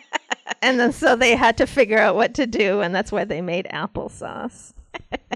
[0.62, 3.42] and then so they had to figure out what to do and that's why they
[3.42, 4.74] made applesauce.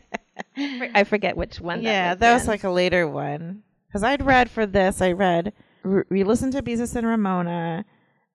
[0.58, 1.82] I forget which one.
[1.82, 3.64] yeah, that was, that was like a later one.
[3.88, 7.84] Because I'd read for this, I read, we listened to Beezus and Ramona,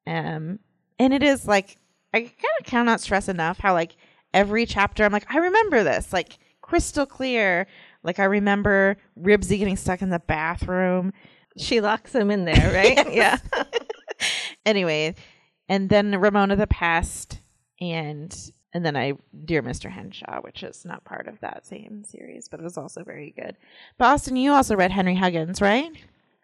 [0.06, 0.58] um,
[0.98, 1.78] and it is like,
[2.14, 3.96] I kind of cannot stress enough how, like,
[4.32, 7.66] every chapter, I'm like, I remember this, like, crystal clear.
[8.02, 11.12] Like, I remember Ribsy getting stuck in the bathroom.
[11.56, 13.12] she locks him in there, right?
[13.12, 13.38] Yeah.
[14.64, 15.14] Anyway,
[15.68, 17.40] and then Ramona the Pest,
[17.80, 18.34] and
[18.72, 19.12] and then I
[19.44, 19.90] Dear Mr.
[19.90, 23.56] Henshaw, which is not part of that same series, but it was also very good.
[23.96, 25.92] But Austin, you also read Henry Huggins, right?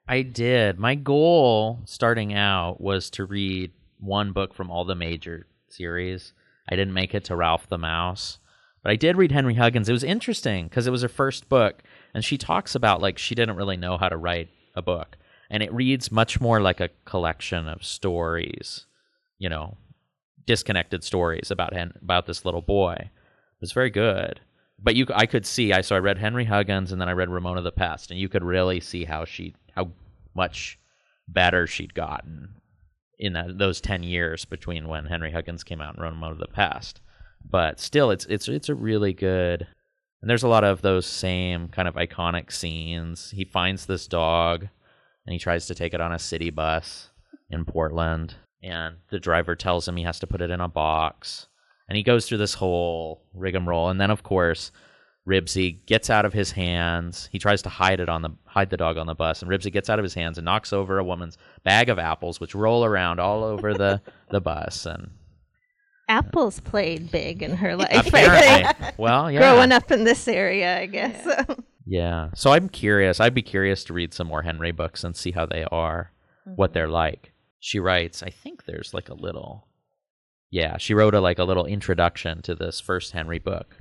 [0.07, 0.79] I did.
[0.79, 6.33] My goal starting out was to read one book from all the major series.
[6.69, 8.39] I didn't make it to Ralph the Mouse,
[8.83, 9.89] but I did read Henry Huggins.
[9.89, 11.83] It was interesting because it was her first book,
[12.15, 15.17] and she talks about like she didn't really know how to write a book,
[15.51, 18.87] and it reads much more like a collection of stories,
[19.39, 19.77] you know,
[20.47, 22.97] disconnected stories about about this little boy.
[22.99, 24.41] It was very good.
[24.85, 25.73] But you, I could see.
[25.73, 28.29] I so I read Henry Huggins, and then I read Ramona the Pest, and you
[28.29, 29.93] could really see how she, how
[30.35, 30.79] much
[31.29, 32.57] better she'd gotten
[33.23, 37.01] in that, those ten years between when Henry Huggins came out and Ramona the Pest.
[37.49, 39.67] But still, it's it's it's a really good.
[40.21, 43.33] And there's a lot of those same kind of iconic scenes.
[43.33, 44.69] He finds this dog,
[45.27, 47.11] and he tries to take it on a city bus
[47.51, 51.49] in Portland, and the driver tells him he has to put it in a box
[51.93, 54.73] and he goes through this whole rigmarole and then of course
[55.29, 57.29] Ribsy gets out of his hands.
[57.31, 59.73] He tries to hide it on the hide the dog on the bus, and Ribsy
[59.73, 62.85] gets out of his hands and knocks over a woman's bag of apples, which roll
[62.85, 64.85] around all over the the bus.
[64.85, 65.11] And
[66.09, 68.07] Apples played big in her life.
[68.09, 71.47] Apparently, well, yeah, Growing up in this area, I guess.
[71.87, 72.31] yeah.
[72.35, 73.21] So I'm curious.
[73.21, 76.11] I'd be curious to read some more Henry books and see how they are,
[76.45, 76.75] what mm-hmm.
[76.75, 77.33] they're like.
[77.61, 78.25] She writes.
[78.25, 79.69] I think there's like a little.
[80.51, 83.77] Yeah, she wrote a like a little introduction to this first Henry book,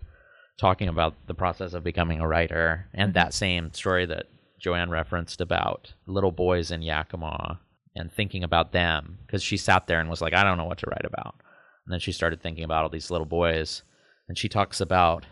[0.61, 4.27] talking about the process of becoming a writer and that same story that
[4.59, 7.59] Joanne referenced about little boys in Yakima
[7.95, 10.77] and thinking about them because she sat there and was like, I don't know what
[10.77, 11.33] to write about.
[11.83, 13.81] And then she started thinking about all these little boys,
[14.29, 15.25] and she talks about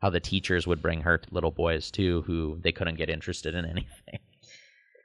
[0.00, 3.64] how the teachers would bring her little boys too, who they couldn't get interested in
[3.66, 4.18] anything.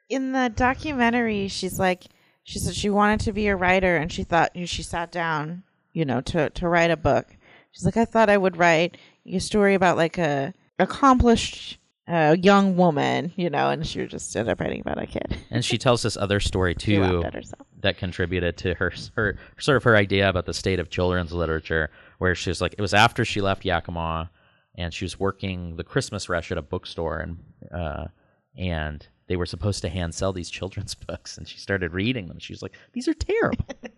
[0.07, 2.05] in the documentary, she's like,
[2.43, 6.05] she said she wanted to be a writer, and she thought she sat down, you
[6.05, 7.35] know, to to write a book.
[7.71, 12.77] She's like, I thought I would write a story about like a accomplished uh, young
[12.77, 15.37] woman, you know, and she just ended up writing about a kid.
[15.49, 17.67] And she tells this other story too laughed at herself.
[17.81, 21.89] that contributed to her her sort of her idea about the state of children's literature,
[22.19, 24.29] where she was like, it was after she left Yakima,
[24.75, 27.37] and she was working the Christmas rush at a bookstore, and
[27.73, 28.05] uh,
[28.57, 32.37] and they were supposed to hand sell these children's books, and she started reading them.
[32.37, 33.65] She was like, these are terrible.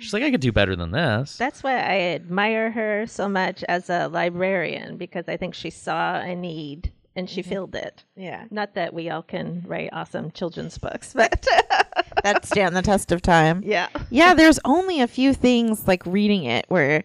[0.00, 1.36] She's like, I could do better than this.
[1.36, 6.16] That's why I admire her so much as a librarian because I think she saw
[6.20, 8.04] a need and she filled it.
[8.16, 11.44] Yeah, Not that we all can write awesome children's books, but
[12.22, 13.62] that stand the test of time.
[13.64, 13.88] yeah.
[14.10, 17.02] yeah, there's only a few things like reading it where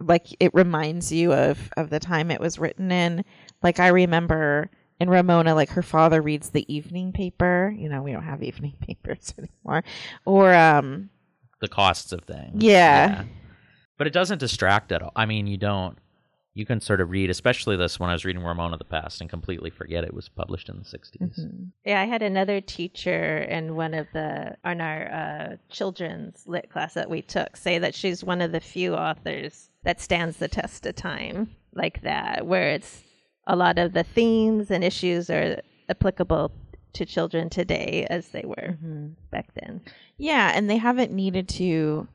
[0.00, 3.24] like it reminds you of of the time it was written in.
[3.62, 7.72] Like I remember in Ramona, like her father reads the evening paper.
[7.76, 9.84] You know, we don't have evening papers anymore.
[10.24, 11.08] Or um
[11.62, 12.62] the costs of things.
[12.62, 13.24] Yeah.
[13.96, 15.12] But it doesn't distract at all.
[15.16, 15.96] I mean, you don't.
[16.54, 19.30] You can sort of read, especially this when I was reading Ramona the Pest, and
[19.30, 21.70] completely forget it was published in the 60s.
[21.86, 26.92] Yeah, I had another teacher in one of the on our uh, children's lit class
[26.92, 30.84] that we took say that she's one of the few authors that stands the test
[30.84, 33.02] of time like that, where it's
[33.46, 36.52] a lot of the themes and issues are applicable
[36.92, 38.76] to children today as they were
[39.30, 39.80] back then.
[40.22, 42.06] Yeah, and they haven't needed to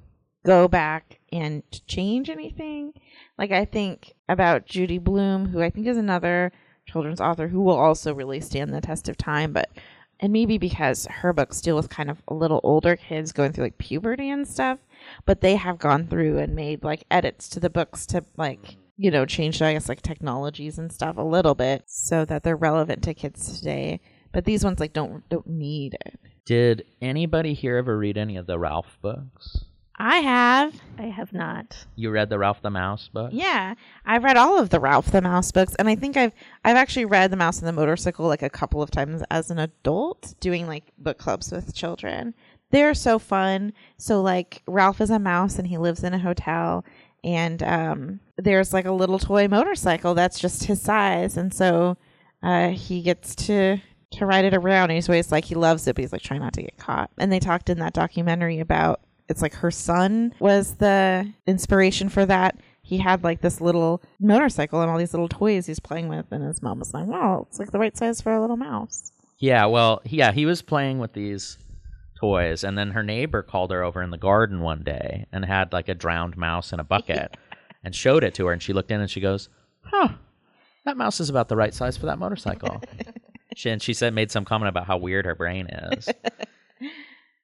[0.46, 2.94] go back and change anything.
[3.38, 6.54] Like I think about Judy Blume, who I think is another
[6.86, 9.70] children's author who will also really stand the test of time, but
[10.22, 13.66] and maybe because her books deal with kind of a little older kids going through
[13.66, 14.80] like puberty and stuff,
[15.26, 19.12] but they have gone through and made like edits to the books to like you
[19.12, 23.04] know change I guess like technologies and stuff a little bit so that they're relevant
[23.04, 24.00] to kids today.
[24.32, 26.18] But these ones like don't don't need it.
[26.48, 29.66] Did anybody here ever read any of the Ralph books?
[29.98, 30.74] I have.
[30.98, 31.86] I have not.
[31.98, 33.32] You read the Ralph the Mouse book?
[33.34, 33.74] Yeah,
[34.06, 36.32] I've read all of the Ralph the Mouse books, and I think I've
[36.64, 39.60] I've actually read The Mouse and the Motorcycle like a couple of times as an
[39.60, 42.34] adult, doing like book clubs with children.
[42.72, 43.74] They're so fun.
[43.98, 46.86] So like Ralph is a mouse, and he lives in a hotel,
[47.26, 51.98] and um, there's like a little toy motorcycle that's just his size, and so
[52.42, 53.82] uh, he gets to
[54.12, 54.90] to ride it around.
[54.90, 57.10] And he's always like he loves it, but he's like trying not to get caught.
[57.18, 62.26] And they talked in that documentary about it's like her son was the inspiration for
[62.26, 62.58] that.
[62.82, 66.44] He had like this little motorcycle and all these little toys he's playing with, and
[66.44, 69.66] his mom was like, "Wow, it's like the right size for a little mouse." Yeah,
[69.66, 71.58] well, yeah, he was playing with these
[72.18, 75.74] toys, and then her neighbor called her over in the garden one day and had
[75.74, 77.36] like a drowned mouse in a bucket
[77.84, 79.50] and showed it to her, and she looked in and she goes,
[79.82, 80.10] "Huh,
[80.86, 82.82] that mouse is about the right size for that motorcycle."
[83.58, 86.10] she, and she said made some comment about how weird her brain is.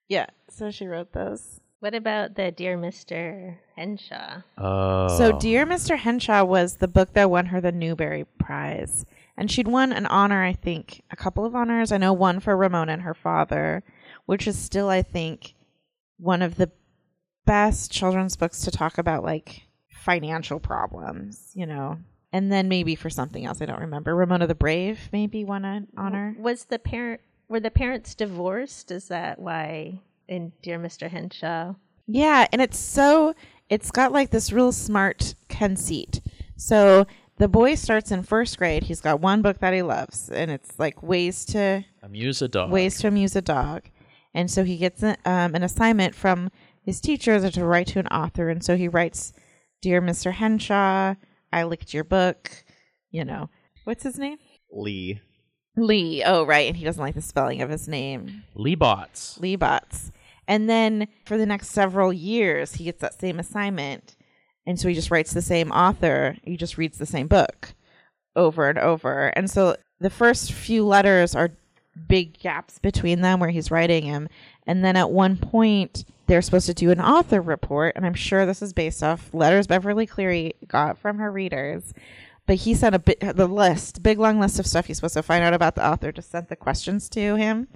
[0.08, 1.60] Yeah, so she wrote those.
[1.80, 3.56] What about the Dear Mr.
[3.76, 4.42] Henshaw?
[4.56, 5.08] Oh.
[5.16, 5.98] So, Dear Mr.
[5.98, 9.04] Henshaw was the book that won her the Newbery Prize.
[9.36, 11.90] And she'd won an honor, I think, a couple of honors.
[11.90, 13.82] I know one for Ramona and her father,
[14.26, 15.54] which is still, I think,
[16.18, 16.70] one of the
[17.44, 21.98] best children's books to talk about like financial problems, you know.
[22.34, 24.12] And then maybe for something else, I don't remember.
[24.16, 26.34] Ramona the Brave maybe won an honor.
[26.36, 28.90] Was the parent were the parents divorced?
[28.90, 31.08] Is that why in Dear Mr.
[31.08, 31.74] Henshaw?
[32.08, 33.34] Yeah, and it's so
[33.70, 36.20] it's got like this real smart conceit.
[36.56, 37.06] So
[37.38, 38.82] the boy starts in first grade.
[38.82, 42.70] He's got one book that he loves, and it's like ways to Amuse a dog.
[42.72, 43.82] ways to amuse a dog.
[44.34, 46.50] And so he gets a- um, an assignment from
[46.82, 48.48] his teachers to write to an author.
[48.50, 49.32] And so he writes,
[49.80, 50.32] "Dear Mr.
[50.32, 51.14] Henshaw,
[51.54, 52.50] I licked your book."
[53.10, 53.48] You know,
[53.84, 54.38] what's his name?
[54.72, 55.20] Leigh.
[55.76, 56.22] Leigh.
[56.24, 56.68] Oh, right.
[56.68, 58.42] And he doesn't like the spelling of his name.
[58.54, 59.38] Leigh Botts.
[59.40, 60.10] Leigh Botts.
[60.46, 64.16] And then for the next several years, he gets that same assignment.
[64.66, 66.36] And so he just writes the same author.
[66.42, 67.74] He just reads the same book
[68.36, 69.28] over and over.
[69.28, 71.50] And so the first few letters are
[72.08, 74.28] big gaps between them where he's writing him.
[74.66, 77.94] And then at one point, they're supposed to do an author report.
[77.96, 81.92] And I'm sure this is based off letters Beverly Cleary got from her readers.
[82.46, 85.22] But he sent a bit the list, big long list of stuff he's supposed to
[85.22, 86.12] find out about the author.
[86.12, 87.68] Just sent the questions to him,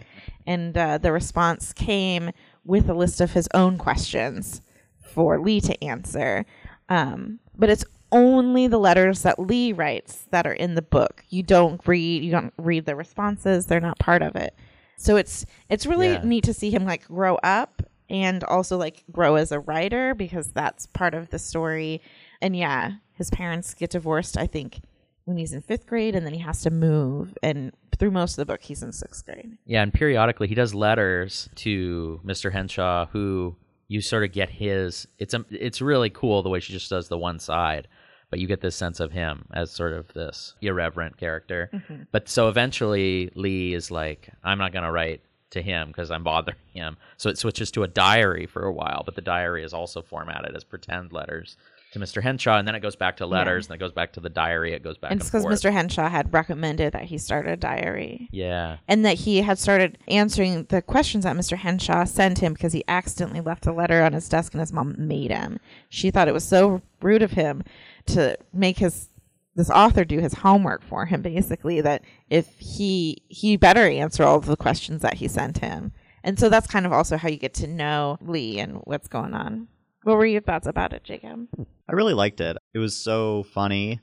[0.47, 2.33] and uh, the response came
[2.67, 4.61] with a list of his own questions
[5.01, 6.45] for Leigh to answer.
[6.91, 11.25] Um, but it's only the letters that Leigh writes that are in the book.
[11.29, 13.67] You don't read you don't read the responses.
[13.67, 14.55] They're not part of it.
[14.97, 16.23] So it's it's really Yeah.
[16.25, 20.49] neat to see him like grow up and also like grow as a writer because
[20.53, 22.01] that's part of the story.
[22.41, 24.81] And yeah, his parents get divorced, I think,
[25.25, 28.37] when he's in fifth grade and then he has to move and through most of
[28.47, 29.59] the book he's in sixth grade.
[29.67, 32.53] Yeah, and periodically he does letters to Mr.
[32.53, 33.57] Henshaw, who
[33.89, 35.07] you sort of get his.
[35.19, 37.89] It's a, it's really cool the way she just does the one side,
[38.31, 41.71] but you get this sense of him as sort of this irreverent character.
[41.73, 42.03] Mm-hmm.
[42.13, 46.57] But so eventually Leigh is like, I'm not gonna write to him because I'm bothering
[46.73, 46.97] him.
[47.17, 50.55] So it switches to a diary for a while, but the diary is also formatted
[50.55, 51.57] as pretend letters
[51.93, 52.23] to Mr.
[52.23, 54.75] Henshaw, and then it goes back to letters, and it goes back to the diary.
[54.75, 55.47] It goes back and and, it's because.
[55.47, 55.73] Mr.
[55.73, 58.29] Henshaw had recommended that he start a diary.
[58.33, 58.79] Yeah.
[58.87, 61.57] and that he had started answering the questions that Mr.
[61.57, 64.95] Henshaw sent him because he accidentally left a letter on his desk and his mom
[64.99, 65.59] made him.
[65.89, 67.63] She thought it was so rude of him
[68.07, 69.09] to make his
[69.55, 74.37] this author do his homework for him basically that if he he better answer all
[74.37, 75.93] of the questions that he sent him.
[76.23, 79.35] And so that's kind of also how you get to know Leigh and what's going
[79.35, 79.69] on.
[80.03, 81.49] What were your thoughts about it, Jacob?
[81.89, 82.57] I really liked it.
[82.75, 84.01] It was so funny,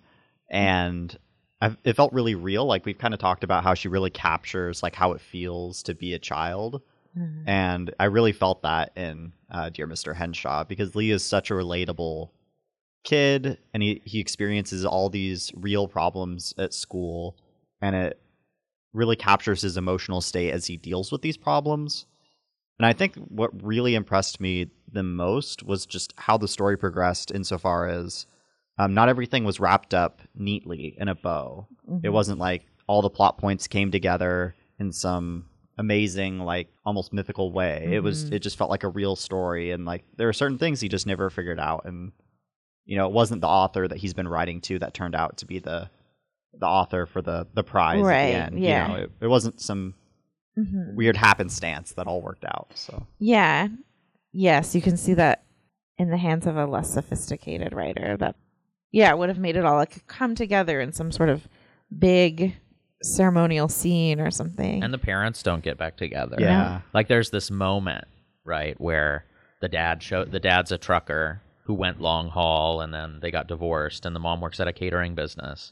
[0.49, 1.17] and
[1.61, 2.65] I, it felt really real.
[2.65, 5.95] Like we've kind of talked about how she really captures like how it feels to
[5.95, 6.81] be a child,
[7.47, 10.15] and I really felt that in uh, Dear Mr.
[10.15, 12.29] Henshaw because Leigh is such a relatable
[13.05, 17.37] kid, and he he experiences all these real problems at school,
[17.81, 18.19] and it
[18.93, 22.05] really captures his emotional state as he deals with these problems.
[22.79, 27.31] And I think what really impressed me the most was just how the story progressed
[27.31, 28.25] insofar as
[28.77, 31.67] um, not everything was wrapped up neatly in a bow.
[32.03, 35.45] It wasn't like all the plot points came together in some
[35.77, 37.89] amazing, like almost mythical way.
[37.91, 40.81] It was it just felt like a real story and like there are certain things
[40.81, 42.11] he just never figured out and
[42.85, 45.45] you know, it wasn't the author that he's been writing to that turned out to
[45.45, 45.89] be the
[46.59, 48.63] the author for the the prize Right, at the end.
[48.63, 48.87] yeah.
[48.87, 49.93] You know, it, it wasn't some
[50.57, 50.95] Mm-hmm.
[50.95, 52.71] weird happenstance that all worked out.
[52.75, 53.67] So Yeah.
[54.37, 55.43] Yes, you can see that
[55.97, 58.35] in the hands of a less sophisticated writer that
[58.91, 61.47] yeah, would have made it all like come together in some sort of
[61.97, 62.55] big
[63.01, 64.83] ceremonial scene or something.
[64.83, 66.35] And the parents don't get back together.
[66.39, 66.81] yeah.
[66.93, 68.05] Like there's this moment,
[68.43, 69.25] right, where
[69.61, 73.47] the dad show the dad's a trucker who went long haul and then they got
[73.47, 75.71] divorced and the mom works at a catering business.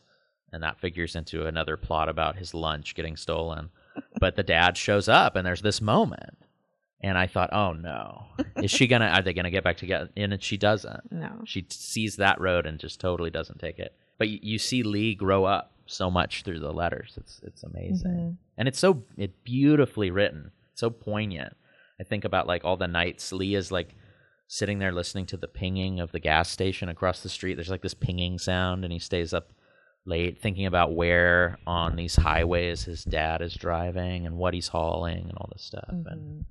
[0.51, 3.71] And that figures into another plot about his lunch getting stolen.
[4.19, 6.37] but the dad shows up and there's this moment.
[7.03, 8.25] And I thought, oh no.
[8.57, 10.09] Is she gonna are they gonna get back together?
[10.15, 11.11] And she doesn't.
[11.11, 11.41] no.
[11.45, 13.93] She sees that road and just totally doesn't take it.
[14.17, 17.13] But y- you see Leigh grow up so much through the letters.
[17.17, 18.31] It's it's amazing, mm-hmm.
[18.57, 21.55] and it's so it beautifully written, so poignant.
[21.99, 23.95] I think about like all the nights Leigh is like
[24.47, 27.55] sitting there listening to the pinging of the gas station across the street.
[27.55, 29.51] There's like this pinging sound, and he stays up
[30.05, 35.29] late thinking about where on these highways his dad is driving and what he's hauling
[35.29, 35.89] and all this stuff.
[35.89, 36.41] And mm-hmm.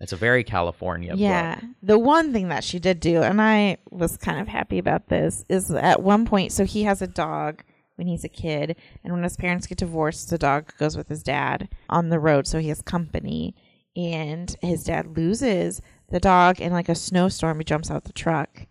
[0.00, 1.20] It's a very California book.
[1.20, 1.60] Yeah.
[1.82, 5.44] The one thing that she did do, and I was kind of happy about this,
[5.48, 7.62] is at one point, so he has a dog
[7.96, 11.22] when he's a kid, and when his parents get divorced, the dog goes with his
[11.22, 13.54] dad on the road, so he has company.
[13.96, 15.80] And his dad loses
[16.10, 17.58] the dog in like a snowstorm.
[17.60, 18.66] He jumps out the truck,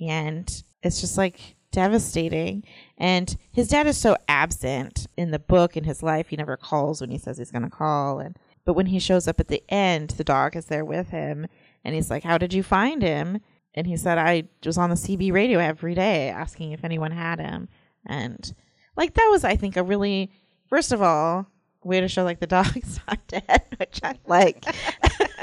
[0.00, 2.64] and it's just like devastating.
[2.96, 6.28] And his dad is so absent in the book in his life.
[6.28, 8.20] He never calls when he says he's going to call.
[8.20, 8.38] And
[8.68, 11.46] but when he shows up at the end, the dog is there with him,
[11.86, 13.40] and he's like, "How did you find him?"
[13.74, 17.40] And he said, "I was on the CB radio every day asking if anyone had
[17.40, 17.70] him."
[18.04, 18.54] And
[18.94, 20.30] like that was, I think, a really
[20.66, 21.46] first of all
[21.82, 24.62] way to show like the dog's not dead, which I like.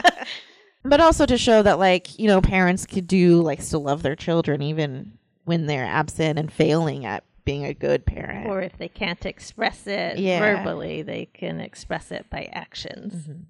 [0.84, 4.16] but also to show that like you know parents could do like still love their
[4.16, 8.48] children even when they're absent and failing at being a good parent.
[8.48, 10.40] Or if they can't express it Yeah.
[10.40, 13.14] verbally, they can express it by actions.
[13.28, 13.42] Mm-hmm.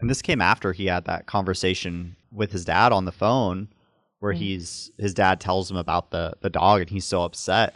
[0.00, 3.68] And this came after he had that conversation with his dad on the phone
[4.20, 4.38] where Mm.
[4.38, 7.74] he's his dad tells him about the the dog and he's so upset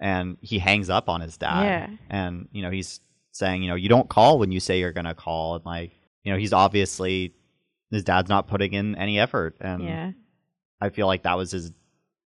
[0.00, 1.62] and he hangs up on his dad.
[1.64, 1.96] Yeah.
[2.10, 3.00] And you know, he's
[3.32, 5.92] saying, you know, you don't call when you say you're going to call and like,
[6.22, 7.34] you know, he's obviously
[7.90, 10.12] his dad's not putting in any effort and yeah,
[10.80, 11.72] I feel like that was his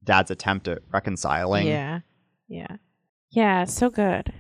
[0.04, 1.68] dad's attempt at reconciling.
[1.68, 2.00] yeah,
[2.48, 2.78] yeah,
[3.32, 3.66] yeah.
[3.66, 4.34] So good.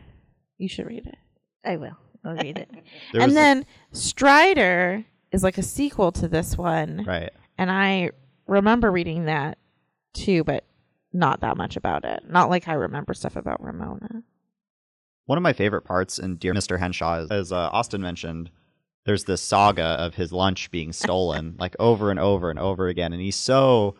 [0.58, 1.18] You should read it.
[1.66, 1.98] I will.
[2.26, 2.70] I'll read it.
[3.14, 7.32] There was and a- then Strider is like a sequel to this one, right.
[7.58, 8.12] and I
[8.48, 9.58] remember reading that
[10.14, 10.66] too, but
[11.14, 12.24] not that much about it.
[12.30, 14.24] Not like I remember stuff about Ramona.
[15.26, 16.80] One of my favorite parts in Dear Mr.
[16.80, 18.50] Henshaw is, as uh, Austin mentioned,
[19.06, 23.14] there's this saga of his lunch being stolen, like over and over and over again,
[23.14, 23.96] and he's so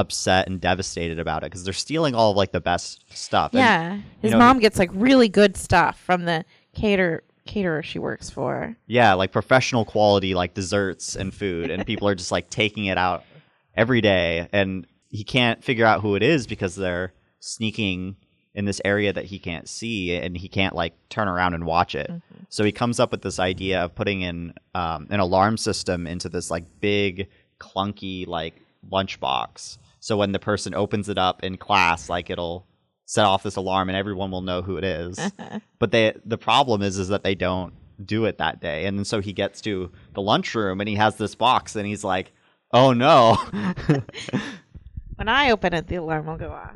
[0.00, 3.52] upset and devastated about it because they're stealing all of like the best stuff.
[3.52, 6.44] And- Yeah, his know, mom gets like really good stuff from the
[6.74, 8.76] cater caterer she works for.
[8.86, 12.98] yeah, like professional quality, like desserts and food, and people are just like taking it
[12.98, 13.24] out
[13.76, 18.16] every day, and he can't figure out who it is because they're sneaking
[18.54, 21.94] in this area that he can't see, and he can't like turn around and watch
[21.94, 22.10] it.
[22.50, 26.28] So he comes up with this idea of putting in um, an alarm system into
[26.28, 27.28] this like big,
[27.60, 28.54] clunky like
[28.90, 29.78] lunchbox.
[30.00, 32.66] So when the person opens it up in class, like it'll
[33.06, 35.18] set off this alarm, and everyone will know who it is.
[35.78, 37.74] but they the problem is is that they don't
[38.04, 41.16] do it that day, and then so he gets to the lunchroom and he has
[41.16, 42.32] this box, and he's like,
[42.72, 43.36] "Oh no."
[45.16, 46.72] When I open it, the alarm will go off.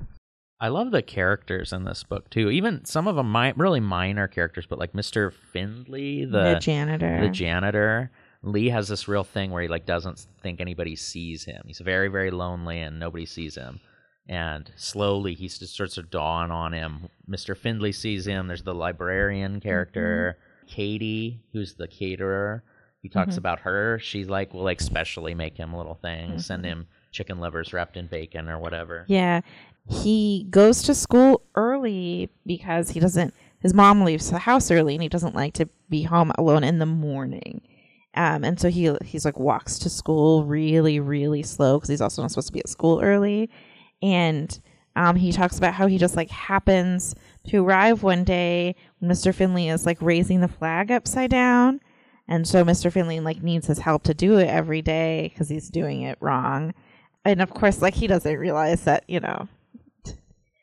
[0.61, 2.51] I love the characters in this book too.
[2.51, 5.33] Even some of them mi- really minor characters, but like Mr.
[5.53, 7.20] Fridley, The, the janitor.
[7.22, 8.11] the janitor.
[8.45, 11.63] Leigh has this real thing where he like doesn't think anybody sees him.
[11.67, 13.81] He's very very lonely and nobody sees him.
[14.29, 17.09] And slowly he just starts to dawn on him.
[17.29, 17.57] Mr.
[17.57, 18.47] Fridley sees him.
[18.47, 19.69] There's the librarian mm-hmm.
[19.69, 22.63] character, Katie, who's the caterer.
[23.03, 23.39] He talks mm-hmm.
[23.39, 23.99] about her.
[23.99, 26.81] She's like will like specially make him little things, send mm-hmm.
[26.81, 29.05] him chicken livers wrapped in bacon or whatever.
[29.09, 29.41] Yeah.
[29.89, 35.03] He goes to school early because he doesn't his mom leaves the house early and
[35.03, 37.63] he doesn't like to be home alone in the morning.
[38.17, 42.23] Um, and so he he's like walks to school really really slow because he's also
[42.23, 43.51] not supposed to be at school early.
[44.03, 44.57] And
[44.97, 47.15] um, he talks about how he just like happens
[47.49, 49.35] to arrive one day when Mr.
[49.35, 51.81] Fridley is like raising the flag upside down.
[52.29, 52.93] And so Mr.
[52.93, 56.73] Fridley like needs his help to do it every day because he's doing it wrong.
[57.25, 59.49] And of course, like he doesn't realize that, you know,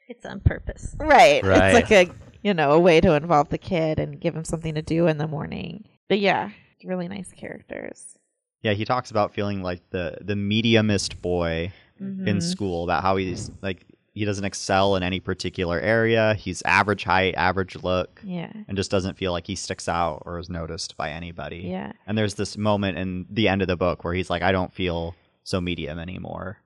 [0.07, 0.95] It's on purpose.
[0.99, 1.43] Right.
[1.43, 1.75] Right.
[1.75, 2.11] It's like a
[2.43, 5.17] you know, a way to involve the kid and give him something to do in
[5.17, 5.85] the morning.
[6.09, 6.49] But yeah,
[6.83, 8.17] really nice characters.
[8.61, 11.71] yeah, he talks about feeling like the the mediumist boy
[12.01, 12.27] Mm-hmm.
[12.27, 16.33] in school about how he's like he doesn't excel in any particular area.
[16.33, 18.51] He's average height, average look, Yeah.
[18.67, 21.57] and just doesn't feel like he sticks out or is noticed by anybody.
[21.59, 21.91] Yeah.
[22.07, 24.73] And there's this moment in the end of the book where he's like, I don't
[24.73, 25.13] feel
[25.43, 26.57] so medium anymore.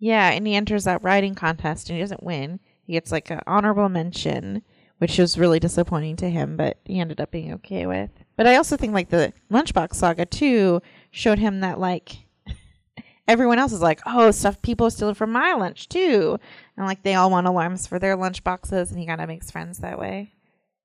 [0.00, 2.58] Yeah, and he enters that writing contest and he doesn't win.
[2.84, 4.62] He gets like an honorable mention,
[4.98, 8.10] which was really disappointing to him, but he ended up being okay with.
[8.36, 10.80] But I also think like the Lunchbox saga too
[11.10, 12.16] showed him that like
[13.28, 16.38] everyone else is like, oh, stuff people stealing from my lunch too,
[16.76, 19.50] and like they all want alarms for their lunch boxes, and he kind of makes
[19.50, 20.32] friends that way.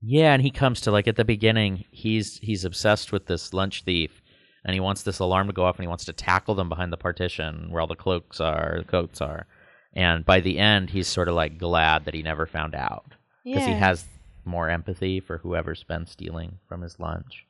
[0.02, 3.84] Yeah, and he comes to like at the beginning, he's he's obsessed with this lunch
[3.84, 4.22] thief,
[4.64, 6.94] and he wants this alarm to go off, and he wants to tackle them behind
[6.94, 9.48] the partition where all the cloaks are, the coats are,
[9.94, 13.66] and by the end, he's sort of like glad that he never found out because
[13.66, 14.06] he has
[14.48, 17.46] more empathy for whoever's been stealing from his lunch.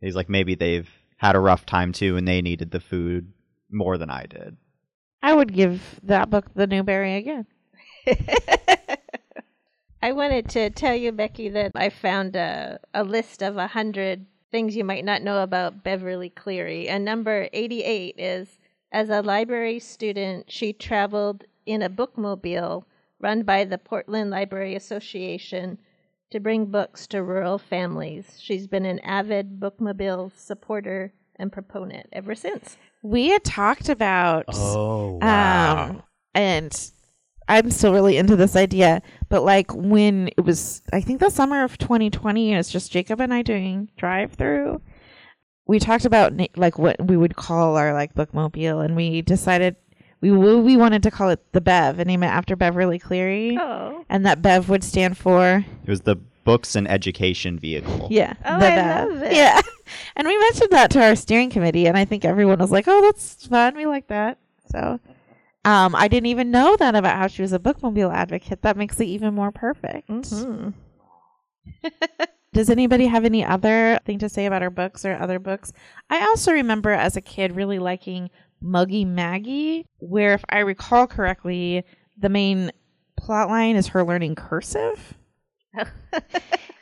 [0.00, 3.32] He's like, maybe they've had a rough time too, and they needed the food
[3.70, 4.56] more than I did.
[5.22, 7.46] I would give that book the Newbery again.
[10.02, 14.26] I wanted to tell you, Becky, that I found a, a list of a hundred
[14.50, 16.88] things you might not know about Beverly Cleary.
[16.88, 18.58] And number 88 is
[18.92, 22.84] as a library student, she traveled in a bookmobile
[23.18, 25.78] run by the Portland Library Association
[26.34, 28.38] to bring books to rural families.
[28.40, 32.76] She's been an avid bookmobile supporter and proponent ever since.
[33.04, 36.02] we had talked about Oh um
[36.34, 36.90] and
[37.46, 41.62] I'm still really into this idea, but like when it was I think the summer
[41.62, 44.80] of 2020 it was just Jacob and I doing drive through.
[45.66, 49.76] We talked about na- like what we would call our like bookmobile and we decided
[50.30, 54.04] we we wanted to call it the Bev and name it after Beverly Cleary Oh.
[54.08, 58.08] and that Bev would stand for It was the books and education vehicle.
[58.10, 58.34] Yeah.
[58.44, 59.08] Oh, the I Bev.
[59.10, 59.32] love it.
[59.34, 59.60] Yeah.
[60.16, 63.02] And we mentioned that to our steering committee, and I think everyone was like, "Oh,
[63.02, 63.76] that's fun.
[63.76, 64.38] We like that."
[64.72, 64.98] So,
[65.66, 68.62] um, I didn't even know that about how she was a bookmobile advocate.
[68.62, 70.08] That makes it even more perfect.
[70.08, 70.70] hmm
[72.54, 75.72] Does anybody have any other thing to say about her books or other books?
[76.08, 78.30] I also remember as a kid really liking
[78.64, 81.84] Muggy Maggie, where, if I recall correctly,
[82.18, 82.72] the main
[83.16, 85.14] plot line is her learning cursive.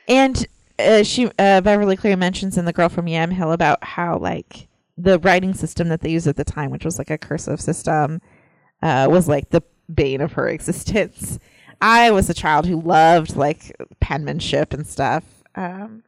[0.09, 0.47] And
[0.79, 5.19] uh, she uh, Beverly Cleary mentions in The Girl from Yamhill about how like the
[5.21, 8.21] writing system that they used at the time, which was like a cursive system,
[8.83, 9.63] uh, was like the
[9.93, 11.39] bane of her existence.
[11.81, 15.25] I was a child who loved like penmanship and stuff.
[15.55, 16.03] Um,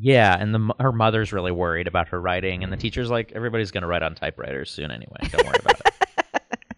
[0.00, 3.70] Yeah, and the, her mother's really worried about her writing, and the teacher's like, everybody's
[3.70, 5.16] going to write on typewriters soon anyway.
[5.30, 5.92] Don't worry about it.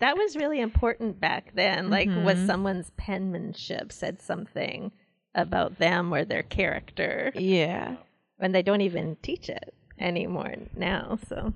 [0.01, 1.91] That was really important back then.
[1.91, 2.47] Like, was Mhm.
[2.47, 4.93] someone's penmanship said something
[5.35, 7.97] about them or their character, yeah.
[8.39, 11.19] and they don't even teach it anymore now.
[11.29, 11.53] So,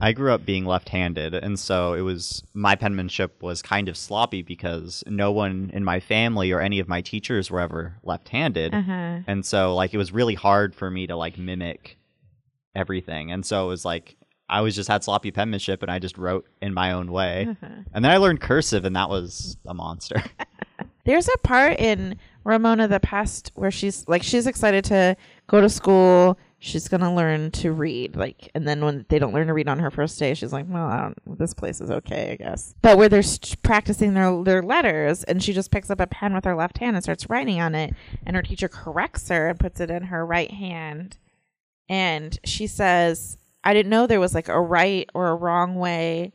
[0.00, 4.42] I grew up being left-handed, and so it was my penmanship was kind of sloppy
[4.42, 8.82] because no one in my family or any of my teachers were ever left-handed, Uh
[8.82, 9.18] huh.
[9.26, 11.98] and so like it was really hard for me to like mimic
[12.74, 14.16] everything, and so it was like
[14.48, 17.66] I was just had sloppy penmanship, and I just wrote in my own way, Uh-huh.
[17.92, 20.22] and then I learned cursive, and that was a monster.
[21.04, 25.68] There's a part in Ramona the Pest where she's like she's excited to go to
[25.68, 26.38] school.
[26.62, 29.78] She's gonna learn to read, like, and then when they don't learn to read on
[29.78, 33.22] her first day, she's like, "Well, this place is okay, I guess." But where they're
[33.22, 36.76] st- practicing their their letters, and she just picks up a pen with her left
[36.78, 37.94] hand and starts writing on it,
[38.26, 41.16] and her teacher corrects her and puts it in her right hand,
[41.88, 46.32] and she says, "I didn't know there was like a right or a wrong way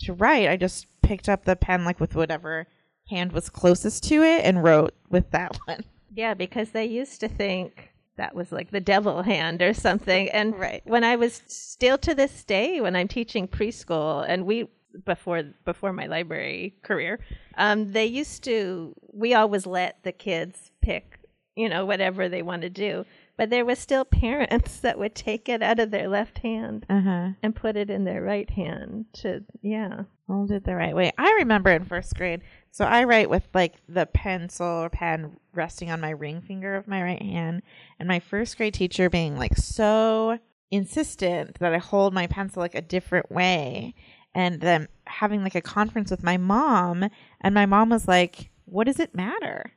[0.00, 0.48] to write.
[0.48, 2.66] I just picked up the pen like with whatever."
[3.10, 5.84] hand was closest to it and wrote with that one.
[6.14, 10.28] yeah, because they used to think that was like the devil hand or something.
[10.30, 10.82] And Right.
[10.84, 14.68] when I was still to this day, when I'm teaching preschool, and we
[15.06, 17.18] before before my library career,
[17.56, 21.18] um, they used to we always let the kids pick,
[21.56, 23.06] you know, whatever they want to do.
[23.42, 27.00] But there was still parents that would take it out of their left hand Uh
[27.00, 27.28] huh.
[27.42, 30.02] and put it in their right hand to yeah.
[30.28, 31.10] Hold it the right way.
[31.18, 32.42] I remember in first grade.
[32.70, 36.86] So I write with like the pencil or pen resting on my ring finger of
[36.86, 37.62] my right hand,
[37.98, 40.38] and my first grade teacher being like so
[40.70, 43.96] insistent that I hold my pencil like a different way,
[44.36, 47.08] and then having like a conference with my mom,
[47.40, 49.72] and my mom was like, "What does it matter?"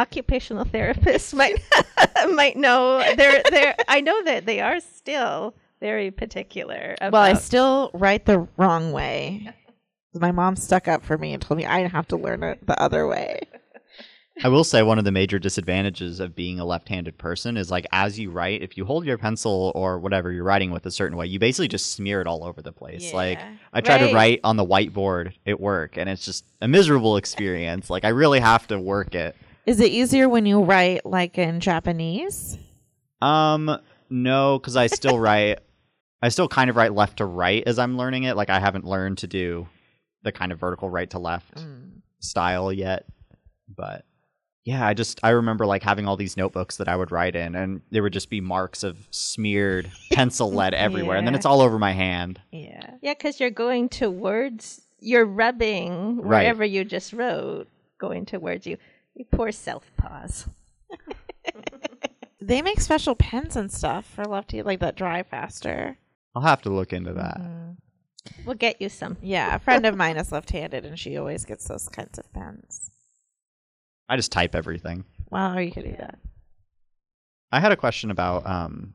[0.00, 1.60] Occupational therapists might
[2.34, 7.34] might know they're they're I know that they are still very particular about Well, I
[7.34, 9.48] still write the wrong way.
[10.14, 12.80] My mom stuck up for me and told me I have to learn it the
[12.82, 13.40] other way.
[14.42, 17.86] I will say one of the major disadvantages of being a left-handed person is like
[17.92, 21.16] as you write, if you hold your pencil or whatever you're writing with a certain
[21.18, 23.12] way, you basically just smear it all over the place.
[23.12, 23.52] Like Yeah.
[23.74, 24.08] I try Right.
[24.08, 27.90] to write on the whiteboard at work and it's just a miserable experience.
[27.90, 29.36] like I really have to work it.
[29.70, 32.58] Is it easier when you write like in Japanese?
[33.22, 33.78] Um
[34.10, 35.60] no, cuz I still write
[36.20, 38.36] I still kind of write left to right as I'm learning it.
[38.36, 39.68] Like I haven't learned to do
[40.22, 42.00] the kind of vertical right to left Mm.
[42.18, 43.06] style yet.
[43.74, 44.04] But
[44.64, 47.54] yeah, I just I remember like having all these notebooks that I would write in
[47.54, 51.60] and there would just be marks of smeared pencil lead everywhere and then it's all
[51.60, 52.40] over my hand.
[52.50, 52.90] Yeah.
[53.02, 56.40] Yeah, because you're going towards you're rubbing Right.
[56.42, 57.68] wherever you just wrote,
[57.98, 58.76] going towards you.
[59.14, 60.46] You poor self pause.
[62.42, 65.98] They make special pens and stuff for lefty like that dry faster.
[66.34, 67.38] I'll have to look into that.
[67.38, 67.76] Mhm.
[68.46, 69.18] We'll get you some.
[69.22, 72.90] Yeah, a friend of mine is left-handed and she always gets those kinds of pens.
[74.08, 75.04] I just type everything.
[75.28, 76.18] Well, or you could do that.
[77.52, 78.94] I had a question about um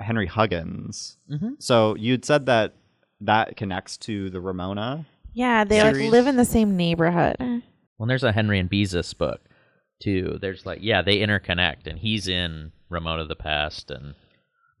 [0.00, 1.18] Henry Huggins.
[1.30, 1.62] Mhm.
[1.62, 2.72] So you'd said that
[3.20, 5.04] that connects to the Ramona.
[5.34, 7.62] Yeah, they like live in the same neighborhood.
[8.02, 9.42] Well, there's a Henry and Beezus book
[10.00, 10.36] too.
[10.40, 14.16] There's like, yeah, they interconnect, and he's in Ramona the Pest and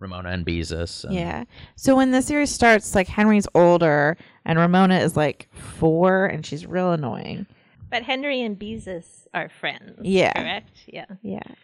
[0.00, 1.04] Ramona and Beezus.
[1.04, 1.44] And Yeah.
[1.76, 6.66] So when the series starts, like Henry's older and Ramona is like four and she's
[6.66, 7.46] real annoying.
[7.88, 10.00] But Henry and Beezus are friends.
[10.02, 10.32] Yeah.
[10.32, 10.82] Correct?
[10.88, 11.06] Yeah.
[11.22, 11.54] Yeah.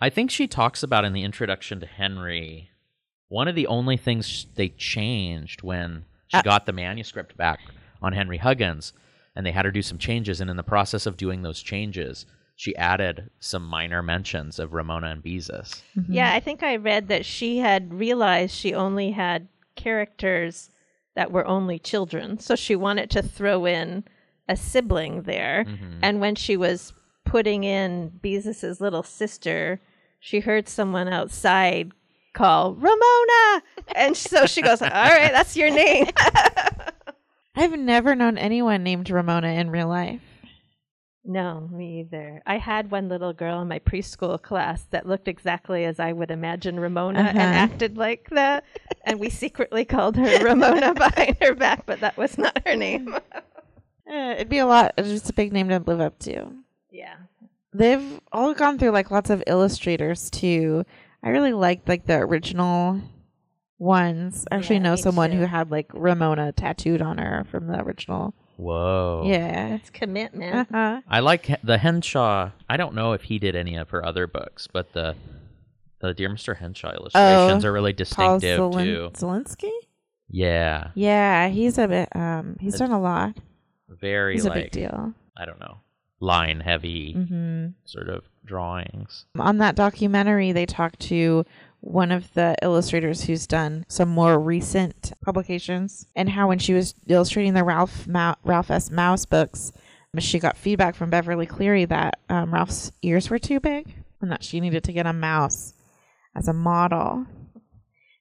[0.00, 2.70] I think she talks about in the introduction to Henry
[3.28, 7.60] One of the only things they changed when she Uh, got the manuscript back
[8.00, 8.94] on Henry Huggins,
[9.34, 12.26] and they had her do some changes, and in the process of doing those changes,
[12.54, 15.82] she added some minor mentions of Ramona and Beezus.
[15.96, 16.12] Mm-hmm.
[16.12, 20.70] Yeah, I think I read that she had realized she only had characters
[21.14, 22.38] that were only children.
[22.38, 24.04] So she wanted to throw in
[24.48, 25.64] a sibling there.
[25.66, 25.98] Mm-hmm.
[26.02, 26.92] And when she was
[27.24, 29.80] putting in Beezus' little sister,
[30.20, 31.92] she heard someone outside
[32.32, 33.62] call, Ramona!
[33.94, 36.06] And so she goes, All right, that's your name.
[37.54, 40.20] I've never known anyone named Ramona in real life.
[41.24, 42.42] No, me either.
[42.46, 46.32] I had one little girl in my preschool class that looked exactly as I would
[46.32, 47.46] imagine Ramona and Uh-huh.
[47.48, 48.64] acted like that.
[49.04, 53.14] And we secretly called her Ramona behind her back, but that was not her name.
[54.08, 54.94] Eh, it'd be a lot.
[54.98, 56.48] It's just a big name to live up to.
[56.90, 57.14] yeah.
[57.74, 60.84] They've all gone through like lots of illustrators too.
[61.22, 63.00] I really liked like the original
[63.82, 64.46] ones.
[64.50, 65.38] I actually Yeah, know someone too.
[65.38, 68.34] who had like Ramona tattooed on her from the original.
[68.56, 69.24] Whoa.
[69.26, 69.74] Yeah.
[69.74, 70.68] It's commitment.
[70.72, 71.00] Uh-huh.
[71.08, 72.50] I like the Henshaw.
[72.68, 75.16] I don't know if he did any of her other books, but the
[76.00, 76.56] the Dear Mr.
[76.56, 79.10] Henshaw illustrations are really Paul distinctive Zelin- too.
[79.14, 79.70] Zelinsky?
[80.28, 83.36] Yeah, Yeah, he's a bit um he's done a lot.
[83.88, 85.12] very He's a big deal.
[85.36, 85.78] I don't know,
[86.20, 87.66] line heavy mm-hmm.
[87.84, 89.26] sort of drawings.
[89.38, 91.44] On that documentary, they talked to
[91.82, 96.94] one of the illustrators who's done some more recent publications, and how when she was
[97.08, 98.90] illustrating the Ralph Mou- Ralph S.
[98.90, 99.72] Mouse books,
[100.18, 104.44] she got feedback from Beverly Cleary that um, Ralph's ears were too big, and that
[104.44, 105.74] she needed to get a mouse
[106.36, 107.26] as a model.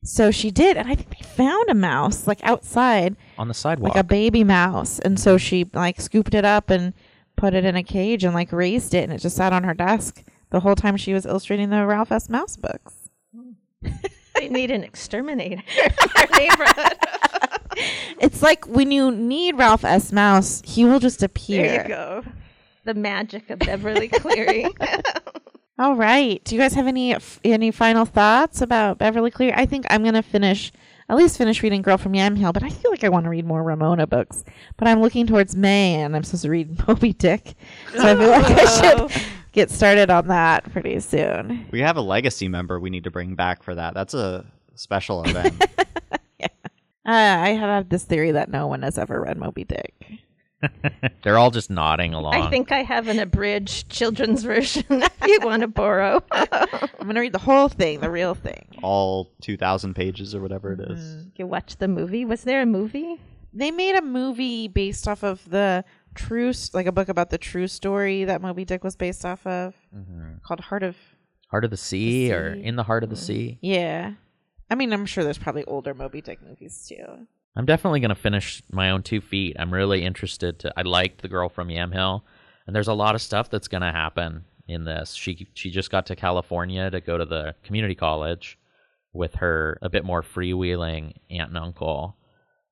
[0.04, 3.94] So she did, and I think they found a mouse like outside, On the sidewalk.
[3.94, 6.94] like a baby mouse, and so she like scooped it up and
[7.38, 9.76] put it in a cage and like raised it, and it just sat on her
[9.76, 12.28] desk the whole time she was illustrating the Ralph S.
[12.30, 13.01] Mouse books.
[14.42, 15.62] They need an exterminator
[16.38, 16.98] neighborhood.
[18.20, 20.12] It's like when you need Ralph S.
[20.12, 21.68] Mouse, he will just appear.
[21.68, 22.24] There you go.
[22.84, 24.68] The magic of Beverly Cleary.
[25.80, 26.44] All right.
[26.44, 29.54] Do you guys have any any final thoughts about Beverly Cleary?
[29.54, 30.72] I think I'm gonna finish
[31.10, 33.46] at least finish reading Girl from Yamhill, but I feel like I want to read
[33.46, 34.44] more Ramona books.
[34.78, 37.54] But I'm looking towards May, and I'm supposed to read Moby Dick,
[37.94, 39.22] so I feel like I should oh.
[39.52, 41.68] Get started on that pretty soon.
[41.72, 43.94] We have a legacy member we need to bring back for that.
[43.94, 44.46] That's a
[44.76, 45.64] special event.
[47.04, 49.96] Uh, I have this theory that no one has ever read Moby Dick.
[51.24, 52.36] They're all just nodding along.
[52.36, 56.22] I think I have an abridged children's version if you want to borrow.
[56.32, 58.68] I'm gonna read the whole thing, the real thing.
[58.84, 61.26] All 2,000 pages or whatever it is.
[61.38, 62.24] you watch the movie.
[62.24, 63.20] Was there a movie?
[63.52, 65.84] They made a movie based off of the
[66.16, 69.76] true, like a book about the true story that Moby Dick was based off of,
[69.96, 70.36] mm-hmm.
[70.44, 70.98] called Heart of.
[71.50, 72.64] Heart of the sea, or sea.
[72.64, 73.20] In the Heart of the mm.
[73.20, 73.58] Sea.
[73.62, 74.14] Yeah,
[74.70, 77.28] I mean, I'm sure there's probably older Moby Dick movies too.
[77.58, 79.58] I'm definitely going to finish my own two feet.
[79.60, 80.74] I'm really interested to.
[80.78, 82.22] I liked the girl from Yamhill,
[82.66, 85.14] and there's a lot of stuff that's going to happen in this.
[85.14, 88.58] She she just got to California to go to the community college
[89.14, 92.16] with her a bit more freewheeling aunt and uncle,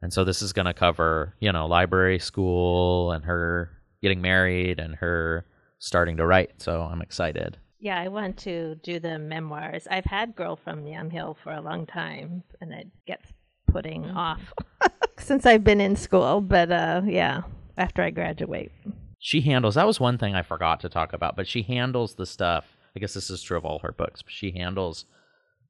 [0.02, 3.72] and so this is going to cover you know library school and her
[4.02, 5.46] getting married and her
[5.80, 6.62] starting to write.
[6.62, 7.58] So I'm excited.
[7.80, 9.88] Yeah, I want to do the memoirs.
[9.90, 13.32] I've had Girl from Yamhill for a long time, and it gets
[13.68, 14.42] putting off
[15.18, 16.42] since I've been in school.
[16.42, 17.44] But uh, yeah,
[17.78, 18.72] after I graduate.
[19.20, 22.26] she handles that was one thing I forgot to talk about, but she handles the
[22.26, 22.66] stuff.
[22.96, 24.22] I guess this is true of all her books.
[24.22, 25.06] But she handles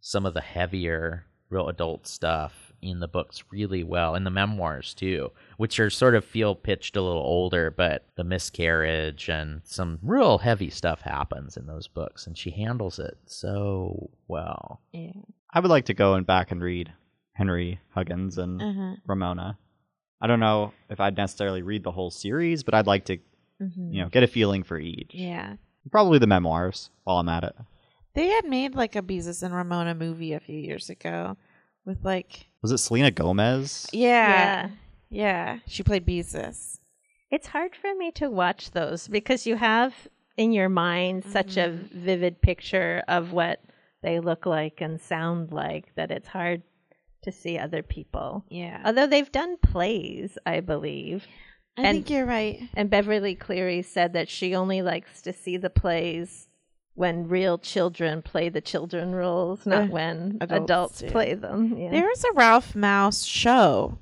[0.02, 4.94] some of the heavier, real adult stuff in the books really well, in the memoirs
[4.94, 10.00] too, which are sort of feel pitched a little older, but the miscarriage and some
[10.02, 14.82] real heavy stuff happens in those books, and she handles it so well.
[14.92, 15.12] Yeah.
[15.54, 16.94] I would like to go and back and read
[17.34, 18.96] Henry Huggins and Uh-huh.
[19.08, 19.58] Ramona.
[20.22, 23.18] I don't know if I'd necessarily read the whole series, but I'd like to,
[23.62, 23.94] Mhm.
[23.94, 25.12] you know, get a feeling for each.
[25.16, 25.56] Yeah.
[25.92, 27.56] Probably the memoirs while I'm at it.
[28.14, 31.38] They had made like a Beezus and Ramona movie a few years ago
[31.86, 33.88] with like Was it Selena Gomez?
[33.94, 34.70] yeah
[35.10, 36.80] yeah, she played Beezus.
[37.32, 39.94] It's hard for me to watch those because you have
[40.38, 42.00] in your mind such a mm-hmm.
[42.00, 43.62] vivid picture of what
[44.02, 46.64] they look like and sound like that it's hard
[47.24, 48.46] to see other people.
[48.50, 51.28] Yeah, Although they've done plays, I believe.
[51.78, 52.62] I and- think you're right.
[52.76, 56.48] And Beverly Cleary said that she only likes to see the plays
[57.00, 61.78] when real children play the children roles, not Uh, when adults adults, play them.
[61.78, 61.92] Yeah.
[61.92, 63.98] There was a Ralph Mouse show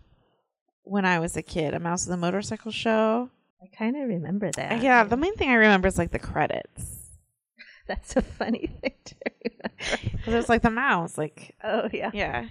[0.82, 3.30] when I was a kid, a Mouse of the Motorcycle show.
[3.62, 4.82] I kind of remember that.
[4.82, 7.12] yeah, the main thing I remember is like the credits.
[7.88, 10.12] That's a funny thing to remember.
[10.14, 11.20] Because it's like the mouse.
[11.20, 12.10] Like, Oh yeah.
[12.14, 12.48] yeah.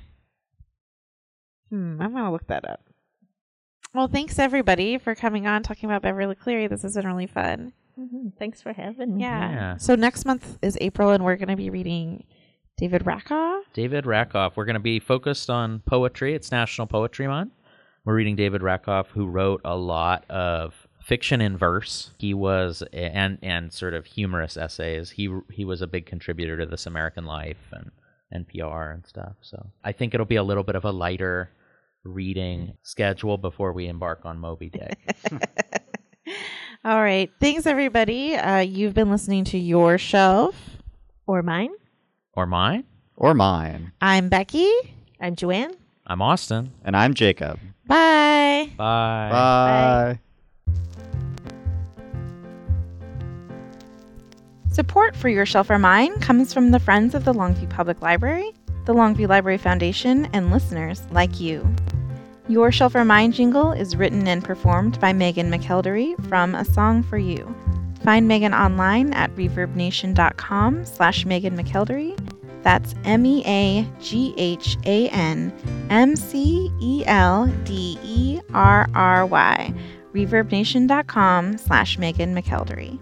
[1.70, 2.80] Hmm, I'm gonna look that up.
[3.92, 6.68] Well, thanks everybody for coming on talking about Beverly Cleary.
[6.68, 7.72] This has been really fun.
[7.98, 8.32] Mhm.
[8.38, 9.22] Thanks for having me.
[9.22, 9.50] Yeah.
[9.52, 9.76] Yeah.
[9.78, 12.24] So next month is April, and we're gonna be reading
[12.76, 13.64] David Rakoff.
[13.72, 14.56] David Rakoff.
[14.56, 16.34] We're going to be focused on poetry.
[16.34, 17.52] It's National Poetry Month.
[18.04, 22.10] We're reading David Rakoff, who wrote a lot of fiction in verse.
[22.18, 25.10] He was and and sort of humorous essays.
[25.10, 27.90] He he was a big contributor to This American Life and
[28.44, 29.36] NPR and stuff.
[29.40, 31.48] So I think it'll be a little bit of a lighter
[32.04, 34.98] reading schedule before we embark on Moby Dick.
[36.86, 37.32] All right.
[37.40, 38.36] Thanks everybody.
[38.36, 40.54] Uh, you've been listening to your shelf.
[41.26, 41.72] Or mine.
[42.34, 42.84] or mine.
[43.16, 43.90] Or mine.
[44.00, 44.70] I'm Becky.
[45.20, 45.74] I'm Joanne.
[46.06, 46.70] I'm Austin.
[46.84, 47.58] And I'm Jacob.
[47.88, 48.70] Bye.
[48.76, 49.28] Bye.
[49.32, 50.20] Bye.
[54.70, 58.52] Support for Your Shelf or Mine comes from the Friends of the Longview Public Library,
[58.84, 61.66] the Longview Library Foundation, and listeners like you.
[62.48, 67.18] Your Shelf Mine jingle is written and performed by Meaghan McElderry from A Song for
[67.18, 67.52] You.
[68.04, 72.16] Find Meaghan online at reverbnation.com slash Meaghan McElderry.
[72.62, 73.92] That's M-E-A-G-H-A-N
[75.90, 76.94] M-C-E-L-D-E-R-R-Y.
[80.14, 83.00] reverbnation.com slash Meaghan McElderry.